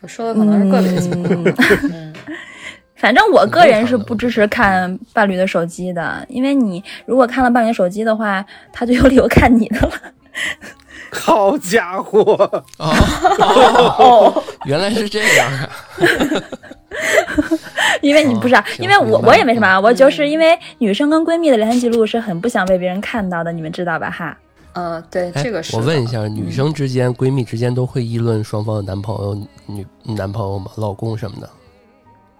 [0.00, 1.54] 我说的可能是个别情况。
[1.92, 2.12] 嗯，
[2.96, 9.92] 反正我个人是不支持看伴侣的手机的，因为你如果看了伴侣手机的话，他就有理由看你的了。
[11.14, 12.20] 好家伙！
[12.78, 15.70] 哦，原来是这样啊。
[18.00, 24.10] 因为你不是，因为我我也没什么啊，我就是因为女生跟闺蜜的聊天记录是很不想被别人看到的，你们知道吧？
[24.10, 24.36] 哈，
[24.74, 25.76] 嗯，对，这个是。
[25.76, 29.34] 我问一下，女生之间、闺蜜之间都会议论双方的男朋友、
[29.66, 30.70] 女男朋友吗？
[30.76, 31.48] 老公什么的，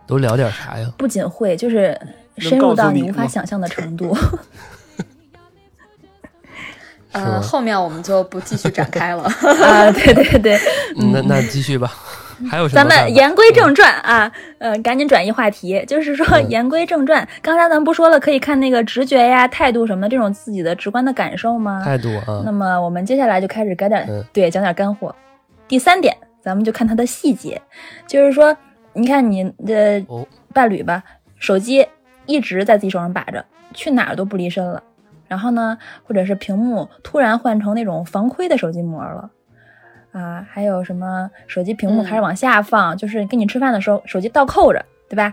[0.07, 0.91] 都聊点啥呀？
[0.97, 1.99] 不仅会，就是
[2.39, 4.17] 深入到你无法想象的程度。
[7.13, 9.25] 呃，后面我们就不继续展开了。
[9.63, 10.59] 啊，对对对，
[10.97, 11.93] 那那继续吧。
[12.51, 12.83] 还有什么？
[12.83, 15.85] 咱们言归正传啊，呃，赶紧转移话题。
[15.87, 21.83] 就是说，言归正传，刚才咱们不说了，可以看那个直觉呀、态度什么这种自己的直观的感受吗？
[21.85, 22.43] 态度啊。
[22.45, 25.15] 那么我们接下来就开始改点，对，讲点干货。
[25.69, 27.61] 第三点，咱们就看它的细节，
[28.07, 28.57] 就是说，
[28.93, 30.05] 你看你的
[30.53, 31.03] 伴侣吧，
[31.39, 31.87] 手机
[32.27, 34.83] 一直在自己手上把着，去哪儿都不离身了。
[35.29, 39.31] 然后呢，或者是屏幕突然换成那种防窥的手机膜了。
[40.13, 45.33] 啊，还有什么手机屏幕开始往下放，就是跟你吃饭的时候手机倒扣着，对吧？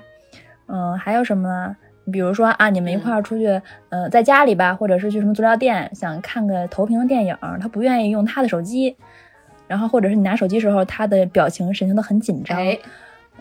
[0.67, 1.75] 嗯，还有什么呢？
[2.11, 8.95] 比如说啊，你们一块儿出去，呃，在家里吧，或者是去什么足疗店，想看个投屏的电影，他不愿意用他的手机，
[9.67, 12.57] 然后或者是你拿手机时候，他的表情神情都很紧张，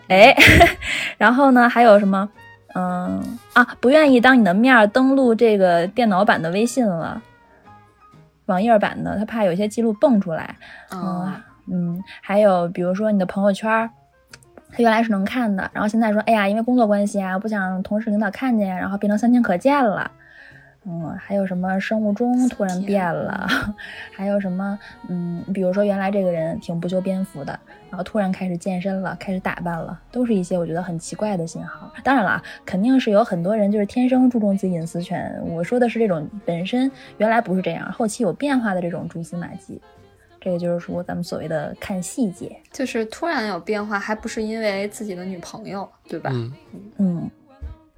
[0.07, 0.35] 哎，
[1.17, 2.29] 然后呢，还有什么？
[2.75, 3.23] 嗯
[3.53, 7.19] 啊，不愿意当你的面登录这个电脑版的微信了。
[8.49, 10.55] 网页版的，他怕有些记录蹦出来，
[10.91, 11.33] 嗯
[11.71, 13.89] 嗯，还有比如说你的朋友圈，
[14.71, 20.11] 他原来是能看的，然后现在说，哎呀，因为工作关系啊，不想让同事领导看见，然后变成三天可见了。
[20.85, 23.47] 嗯，还有什么生物钟突然变了？
[24.15, 24.79] 还有什么？
[25.07, 31.91] 嗯，比如说原来这个人挺不修边幅的，然后突然开始健身了，开始打扮了，都是一些我觉得很奇怪的信号。
[32.03, 35.37] 当然了，肯定是有很多人就是天生注重自己隐私权。
[35.45, 39.81] 我说的是这种本身原来不是这样，后期有变化的这种蛛丝马迹。
[40.41, 46.31] 这个就是说咱们所谓的看细节，就是突然有变化，还不是因为自己的女朋友，对吧？
[46.33, 46.53] 嗯
[46.97, 47.31] 嗯。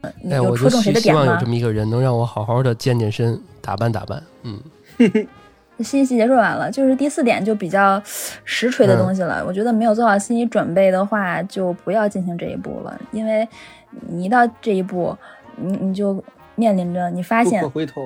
[0.02, 4.22] 哎，我就希希望有这么一个人，能让我好好的健健身、打扮打扮。
[4.44, 4.60] 嗯，
[5.78, 8.02] 信息细节说完了，就是第四点就比较
[8.44, 9.44] 实锤的东西了。
[9.46, 13.48] 我觉得没有做好心理准备的话，就不要进行这一步了，因为
[14.08, 15.16] 你一到这一步，
[15.56, 16.24] 你你就
[16.56, 18.02] 面临着你发现回头，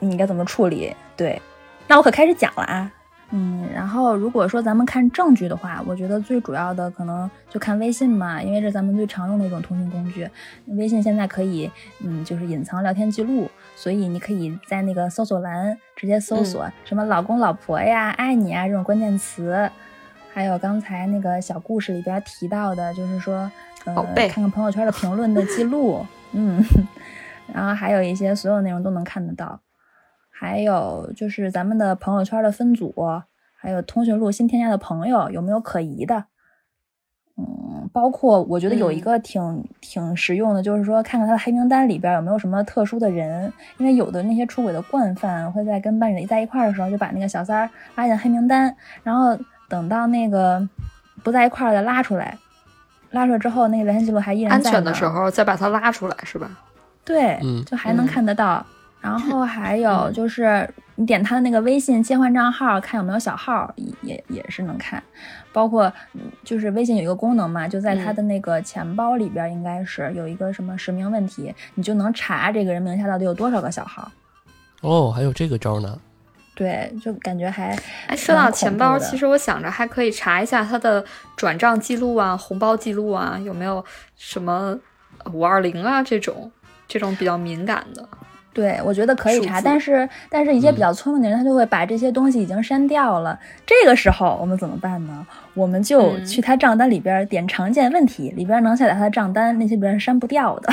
[0.00, 0.94] 你该怎么处理？
[1.16, 1.40] 对，
[1.86, 2.90] 那我可开始讲了啊。
[3.36, 10.30] 嗯，然后如果说咱们看证据的话，我觉得最主要的可能就看微信嘛，因为这是咱们最常用的一种通讯工具。
[10.66, 11.68] 微信现在可以，
[11.98, 19.68] 嗯，就是隐藏聊天记录，所以你可以在那个搜索栏直接搜索什么“老公”“老婆”呀、“爱你”啊这种关键词，
[20.32, 23.50] 还有刚才那个小故事里边提到的，就是说，
[23.84, 23.94] 呃，
[24.28, 26.64] 看看朋友圈的评论的记录，嗯，
[27.52, 29.58] 然后还有一些所有内容都能看得到。
[30.36, 32.92] 还有就是咱们的朋友圈的分组，
[33.56, 36.24] 还有通讯录新添加的朋友有没有可疑的？
[37.36, 49.38] 嗯，包括我觉得有一个挺挺实用的，就是说看看他的黑名单里边有没有什么特殊的人，因为有的那些出轨的惯犯会在跟伴侣在一块儿的时候就把那个小三儿拉进黑名单，然后。
[49.66, 50.68] 等到那个
[51.24, 52.36] 不在一块儿的拉出来，
[53.10, 56.50] 拉出来之后，那个聊天记录还依然安在呢全的时候再把他拉出来，是吧？
[57.02, 58.64] 对，嗯就还能嗯看得到。
[59.04, 65.02] 然后还有嗯就是你点他的那个微信切换账号，看有没有小号，也也是能看。
[65.52, 74.10] 包括嗯就是微信有一个功能嘛，就在他嗯的那个钱包里边，应该是有一个什么实名问题，你就能查这个人名下到底有多少个小号。
[74.80, 76.00] 哦，还有这个招呢。
[76.54, 77.76] 对，就感觉还
[78.06, 81.04] 哎，说到钱包，其实我想着还可以查一下他的
[81.36, 83.84] 转账记录啊、红包记录啊，有没有
[84.16, 84.74] 什么
[85.32, 86.50] 五二零啊这种
[86.88, 88.08] 这种比较敏感的。
[88.54, 93.38] 对，我觉得可以查，但是但是一些嗯比较聪明的人，他就会把这些东西已经删掉了。
[93.66, 95.26] 这个时候我们怎么办呢？
[95.54, 100.72] 我们就嗯去他账单里边点常见问题，里边能下载他的账单，那些别人删不掉的。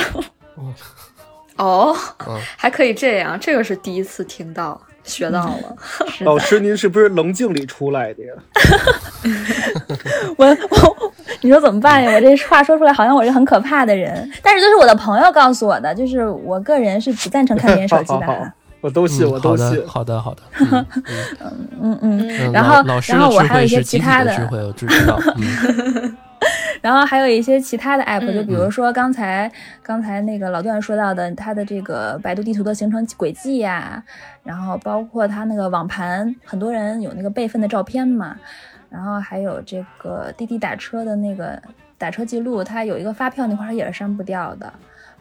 [1.58, 1.94] 哦，
[2.28, 5.76] 嗯还可以这样，这个是第一次听到，学到了。
[6.20, 8.32] 老师，您是不是棱镜里出来的呀？
[10.38, 11.11] 我我
[11.42, 12.12] 你说怎么办呀？
[12.14, 18.52] 我这话说出来好像我是很可怕的人，但是这是我的朋友告诉我的，就是我个人是不赞成看别人手机 好好好的。
[18.80, 19.86] 我都信，嗯我都好的信。
[19.86, 20.42] 好的，好的。
[21.80, 25.20] 嗯嗯然后老老师然后的智慧我还有一些其他的智慧，我知知道。
[25.36, 26.16] 嗯
[26.82, 29.48] 然后还有一些其他的 app，、嗯就比如说刚才
[29.84, 34.02] 刚才那个老段说到的，它的这个百度地图的行程轨迹呀、
[34.42, 38.34] 然后包括它那个网盘，很多人有那个备份的照片嘛，
[38.92, 41.60] 然后还有这个滴滴打车的那个
[41.96, 44.70] 打车记录，它有一个发票那块儿也是删不掉的。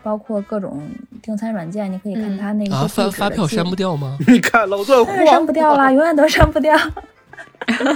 [0.03, 0.81] 包括各种
[1.21, 4.17] 订餐软件，你可以看嗯它那个啊，发发票删不掉吗？
[4.27, 6.75] 你看老段当然删不掉了，永远都删不掉，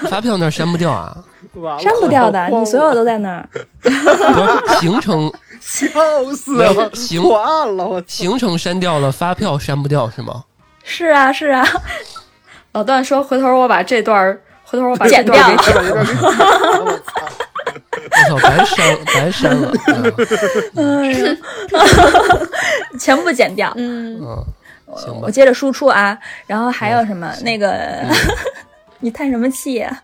[0.07, 1.17] 发票那儿删不掉啊？
[1.81, 3.49] 删不掉的，你所有都在那儿。
[4.79, 5.87] 行程 笑
[6.35, 10.43] 死了，有行完了，行程删掉了，发票删不掉是吗？
[10.83, 11.65] 是啊，是啊，
[12.73, 15.71] 老段说，回头我把这段儿，回头我把这剪掉我操！
[18.33, 19.71] 我操，白删白删了。
[20.75, 21.37] 嗯哎呀，
[22.99, 23.71] 全部剪掉。
[23.77, 24.45] 嗯，嗯，
[24.97, 25.31] 行吧我。
[25.31, 28.03] 接着输出啊，然后还有什么、那个，
[28.99, 30.01] 你叹什么气呀、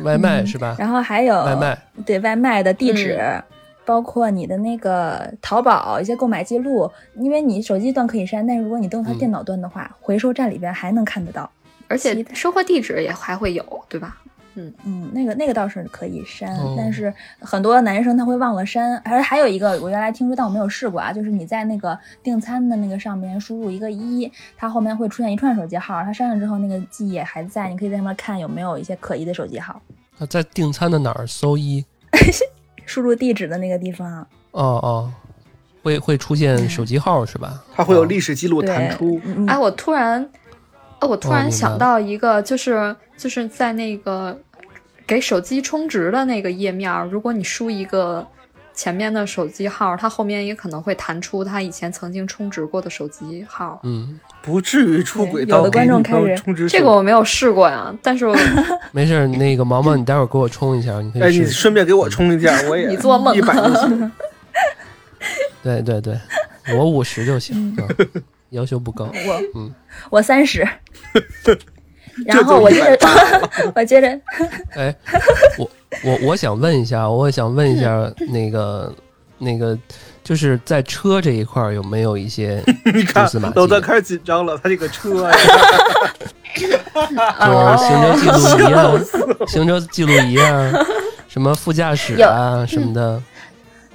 [0.00, 0.76] 外卖是吧？
[0.78, 3.18] 然后还有外卖，对外卖的地址。
[3.20, 3.42] 嗯
[3.88, 11.50] 包括你的那个淘宝一些购买记录，因为你手机端可以删，但是如果你登他嗯电脑端的话，回收站里边还能看得到。
[11.88, 14.18] 而且收货地址也还会有，对吧？
[14.54, 18.96] 嗯嗯，那个那个倒是可以删，哦但是很多男生他会忘了删。
[19.04, 29.80] 而还有一个，我原来听说，但我没有试过啊，就是你在那个订餐的那个上面输入一个一，它后面会出现一串手机号，它删了之后那个记忆也还在，你可以在上面看有没有一些可疑的手机号。
[30.18, 31.84] 那在订餐的哪儿搜一？
[32.84, 35.12] 输入地址的那个地方，哦哦，
[35.84, 37.62] 会会出现手机号是吧？
[37.76, 40.28] 它会有历史记录弹对出，，嗯哎，我突然，
[41.00, 44.38] 哦，我突然想到一个，就是就是在那个
[45.06, 48.26] 给手机充值的那个页面儿，如果你输一个
[48.74, 53.80] 前面的手机号，它后面也可能会弹出他以前曾经充值过的手机号。
[53.82, 58.36] 嗯，不至于出轨对有的到给女观众开始充值这个我没有试过呀，但是我
[58.92, 61.44] 没事儿，那个毛毛，你待会儿给我充一下，你可以哎，你。
[61.46, 64.12] 顺便给我充一下， 我也你做梦一百就行。
[65.62, 66.18] 对对对，
[66.76, 69.04] 我五十就行，嗯，要求不高。
[69.26, 69.74] 我嗯
[70.10, 70.66] 我三十，
[72.26, 74.20] 然后我接180着 我接着
[74.76, 74.94] 哎，
[75.58, 75.70] 我
[76.04, 78.92] 我我想问一下，我想问一下那个
[79.38, 79.78] 那个，
[80.24, 83.54] 就是在车这一块儿有没有一些你蛛看丝马迹？
[83.56, 85.36] 老段开始紧张了，他这个车呀，
[86.54, 86.76] 就是
[87.78, 90.72] 行车记录仪啊，行车记录仪啊，
[91.28, 93.22] 什么副驾驶啊什么的。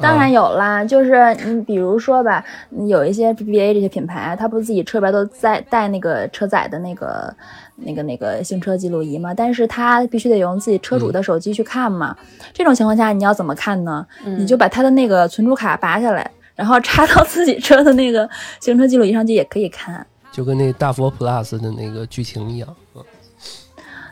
[0.03, 2.43] 当然啊有啦，就是你比如说吧，
[2.87, 7.33] 有一些 BBA 这些品牌，它不是自己车里边都在带那个车载的那个、
[7.77, 9.33] 那个、那个行车记录仪嘛？
[9.33, 12.15] 但是它必须得用自己车主的手机去看嘛。
[12.53, 14.05] 这种情况下，你要怎么看呢？
[14.25, 18.29] 你就把它的那个存储卡拔下来，然后插到自己车的那个
[18.59, 20.05] 行车记录仪上去也可以看。
[20.31, 22.75] 就跟那大佛 Plus 的那个剧情一样。
[22.95, 23.03] 嗯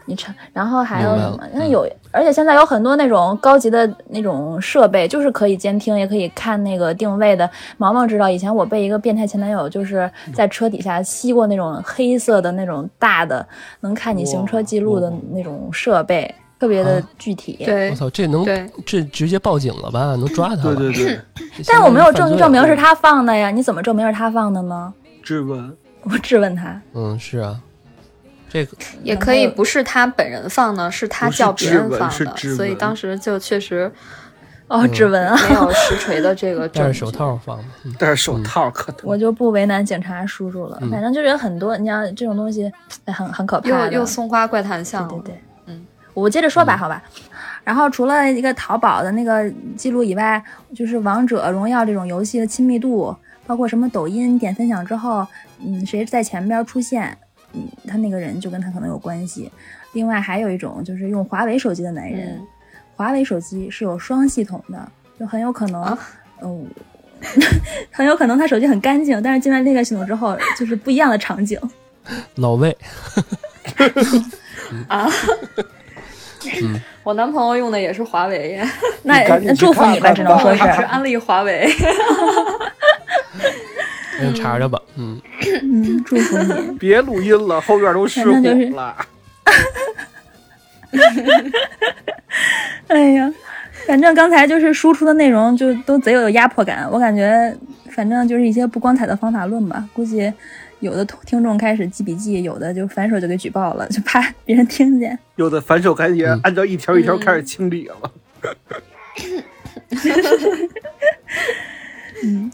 [0.05, 1.39] 你插，然后还有什么？
[1.53, 7.49] 那有，而且现在有很多那种高级的那种设备，就是可以监听，也可以看那个定位的。
[7.77, 13.45] 毛毛知道，以前我被一个变态前男友就是在车底下吸过那种黑色的那种大的
[13.81, 17.57] 能看你行车记录的那种设备，特别的啊具体。
[17.63, 18.45] 对我操，这能，
[18.85, 20.15] 这直接报警了吧？
[20.15, 20.75] 能抓他了？
[20.75, 21.19] 对对对，
[21.67, 24.93] 但我没有证据证明是他放的呀，你怎么证明是他放的呢？
[25.23, 25.75] 质问。
[26.03, 27.55] 我质问他，嗯，是啊，
[28.51, 33.89] 这个也可以不是他本人放的，是他叫别人放的，所以当时就确实
[34.67, 36.93] 哦，指纹啊，没有实锤的这个 戴着。
[36.93, 37.63] 手套放的。
[37.85, 39.11] 嗯戴着手套可多。
[39.11, 40.77] 我就不为难警察叔叔了。
[40.91, 42.71] 反正就是有很多，你要这种东西，
[43.05, 43.91] 哎，很很可怕的。
[43.91, 47.01] 又又松花怪谈像了，对对对，嗯，我接着说吧，好吧。
[47.63, 50.43] 然后除了一个淘宝的那个记录以外，
[50.75, 55.27] 就是王者荣耀这种游戏的亲密度，包括什么抖音点分享之后，
[55.59, 57.17] 嗯，谁在前边出现，
[57.53, 59.51] 嗯，他那个人就跟他可能有关系。
[59.93, 62.41] 另外还有一种就是用华为手机的男人，
[62.95, 65.97] 华为手机是有双系统的，就很有可能，
[66.41, 66.65] 嗯，
[67.91, 71.59] 很有可能他手机很干净，但是进了那个系统之后，就是不一样的场景。
[72.35, 72.75] 老魏，
[74.87, 75.09] 啊。
[76.63, 78.59] 嗯，我男朋友用的也是华为，
[79.03, 81.69] 那那祝福你吧，只能说是安利华为。
[84.21, 85.19] 先查查吧，嗯
[85.63, 86.77] 嗯，祝福你。
[86.77, 88.31] 别录音了，后院都失火
[88.75, 88.95] 了。
[92.87, 93.33] 哎呀，
[93.87, 97.53] 反正刚才就是输出的内容就都贼有压迫感，我感觉
[97.89, 100.31] 反正就是一些不光彩的方法论吧，估计。
[100.81, 108.11] 有的听众开始记笔记，有的就反手就给举报了，就怕别人听见；有的反手赶紧按照一条一条开始清理了。
[112.23, 112.51] 嗯，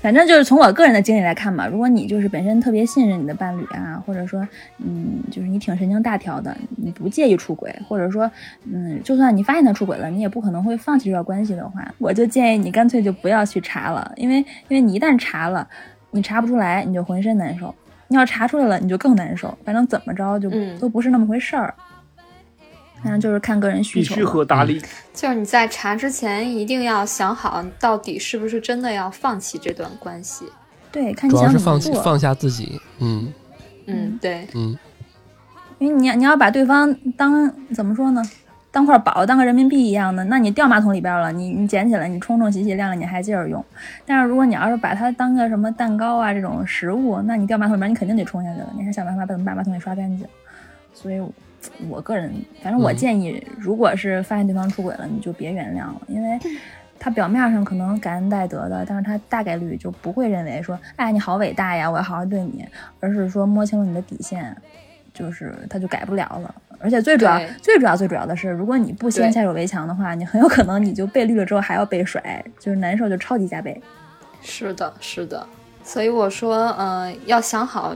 [0.00, 4.46] 反正就是从我个人的经历来看吧，如果你就是本身特别信任你的伴侣啊，或者说，
[4.78, 8.30] 嗯，就是你挺神经大条的，你不介意出轨，或者说，
[8.64, 14.38] 嗯，就算你发现他出轨了，你也不可能会放弃这段关系的话，我就建议你干脆就不要去查了，因为
[14.68, 15.68] 因为你一旦查了。
[16.12, 17.72] 你查不出来，你就浑身难受；
[18.08, 19.56] 你要查出来了，你就更难受。
[19.64, 21.72] 反正怎么着就都不是那么回事儿。
[23.02, 24.14] 反正就是看个人需求。
[24.14, 24.44] 必须和。
[25.12, 30.44] 就是你在查之前，一定要想好，到底是不是真的要放弃这段关系。
[30.92, 32.80] 对，看你想主要是放弃放下自己。
[32.98, 33.32] 嗯
[33.86, 34.76] 嗯，对，嗯，
[35.78, 38.22] 因为你你要把对方当怎么说呢？
[38.72, 43.64] 当块宝，当个人民币一样的，那你掉马桶里边了，你你捡起来，你冲冲洗洗晾晾，你还接着用。
[44.06, 50.24] 但是如果你要是把它当个什么蛋糕啊这种食物，那你掉马桶里边，你肯定得冲下去了，你还想办法把把马桶给刷干净。
[50.94, 51.20] 所以，
[51.88, 52.32] 我个人
[52.62, 56.38] 反正我建议，如果是发现对方出轨了，你就别原谅了，因为
[56.98, 62.66] 他表面上可能感恩戴德的，但是他大概率就不会认为说，哎，你好伟大呀，我要好好对你，
[63.00, 64.56] 而是说摸清了你的底线，
[65.12, 66.54] 就是他就改不了了。
[66.78, 73.78] 而且最主要、最主要、最主要的是，如果你不先下手为强的话，你很有可能你就被绿了之后还要被甩，就是难受就超级加倍。
[74.40, 75.46] 是的，是的。
[75.82, 77.94] 所以我说，嗯，要想好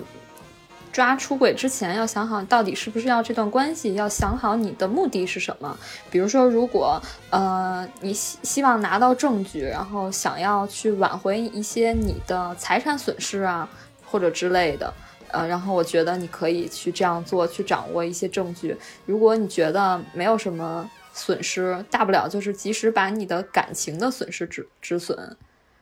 [0.94, 5.76] 抓出轨之前，要想好到底是不是要这段关系，要想好你的目的是什么。
[6.08, 13.68] 比如说，如果呃你希希望拿到证据，然后想要去挽回一些你的财产损失啊，
[14.06, 14.94] 或者之类的。
[15.32, 18.76] 呃，然后我觉得你可以去这样做，去掌握一些证据。
[19.04, 25.36] 如果你觉得没有什么损失，大不了就是及时把你的感情的损失止止损，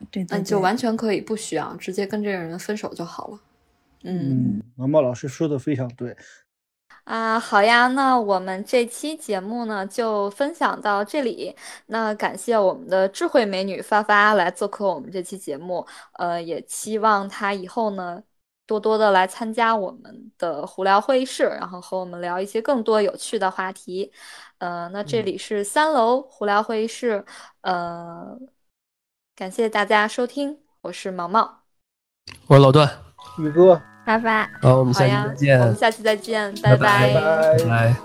[0.09, 3.39] 对那你就完全可以不需要，直接跟这个人分手就好了。
[4.03, 6.15] 嗯，毛毛老师说的非常对。
[7.05, 11.55] 啊，好呀，那我们这期节目呢就分享到这里。
[11.87, 18.23] 那感谢我们的智慧美女发发来做客我们这期节目，呃，也期望她以后呢。
[18.65, 24.09] 多多的来参加我们的胡聊会议室，然后和我们聊一些更多有趣的话题。
[24.59, 27.25] 呃，那这里是三楼胡聊会议室，
[27.59, 28.39] 呃，
[29.35, 31.63] 感谢大家收听，我是毛毛，
[32.47, 32.89] 我是老段，
[33.37, 37.95] 宇哥，拜拜，好，我们下期再见，我们下期再见，拜拜，拜拜。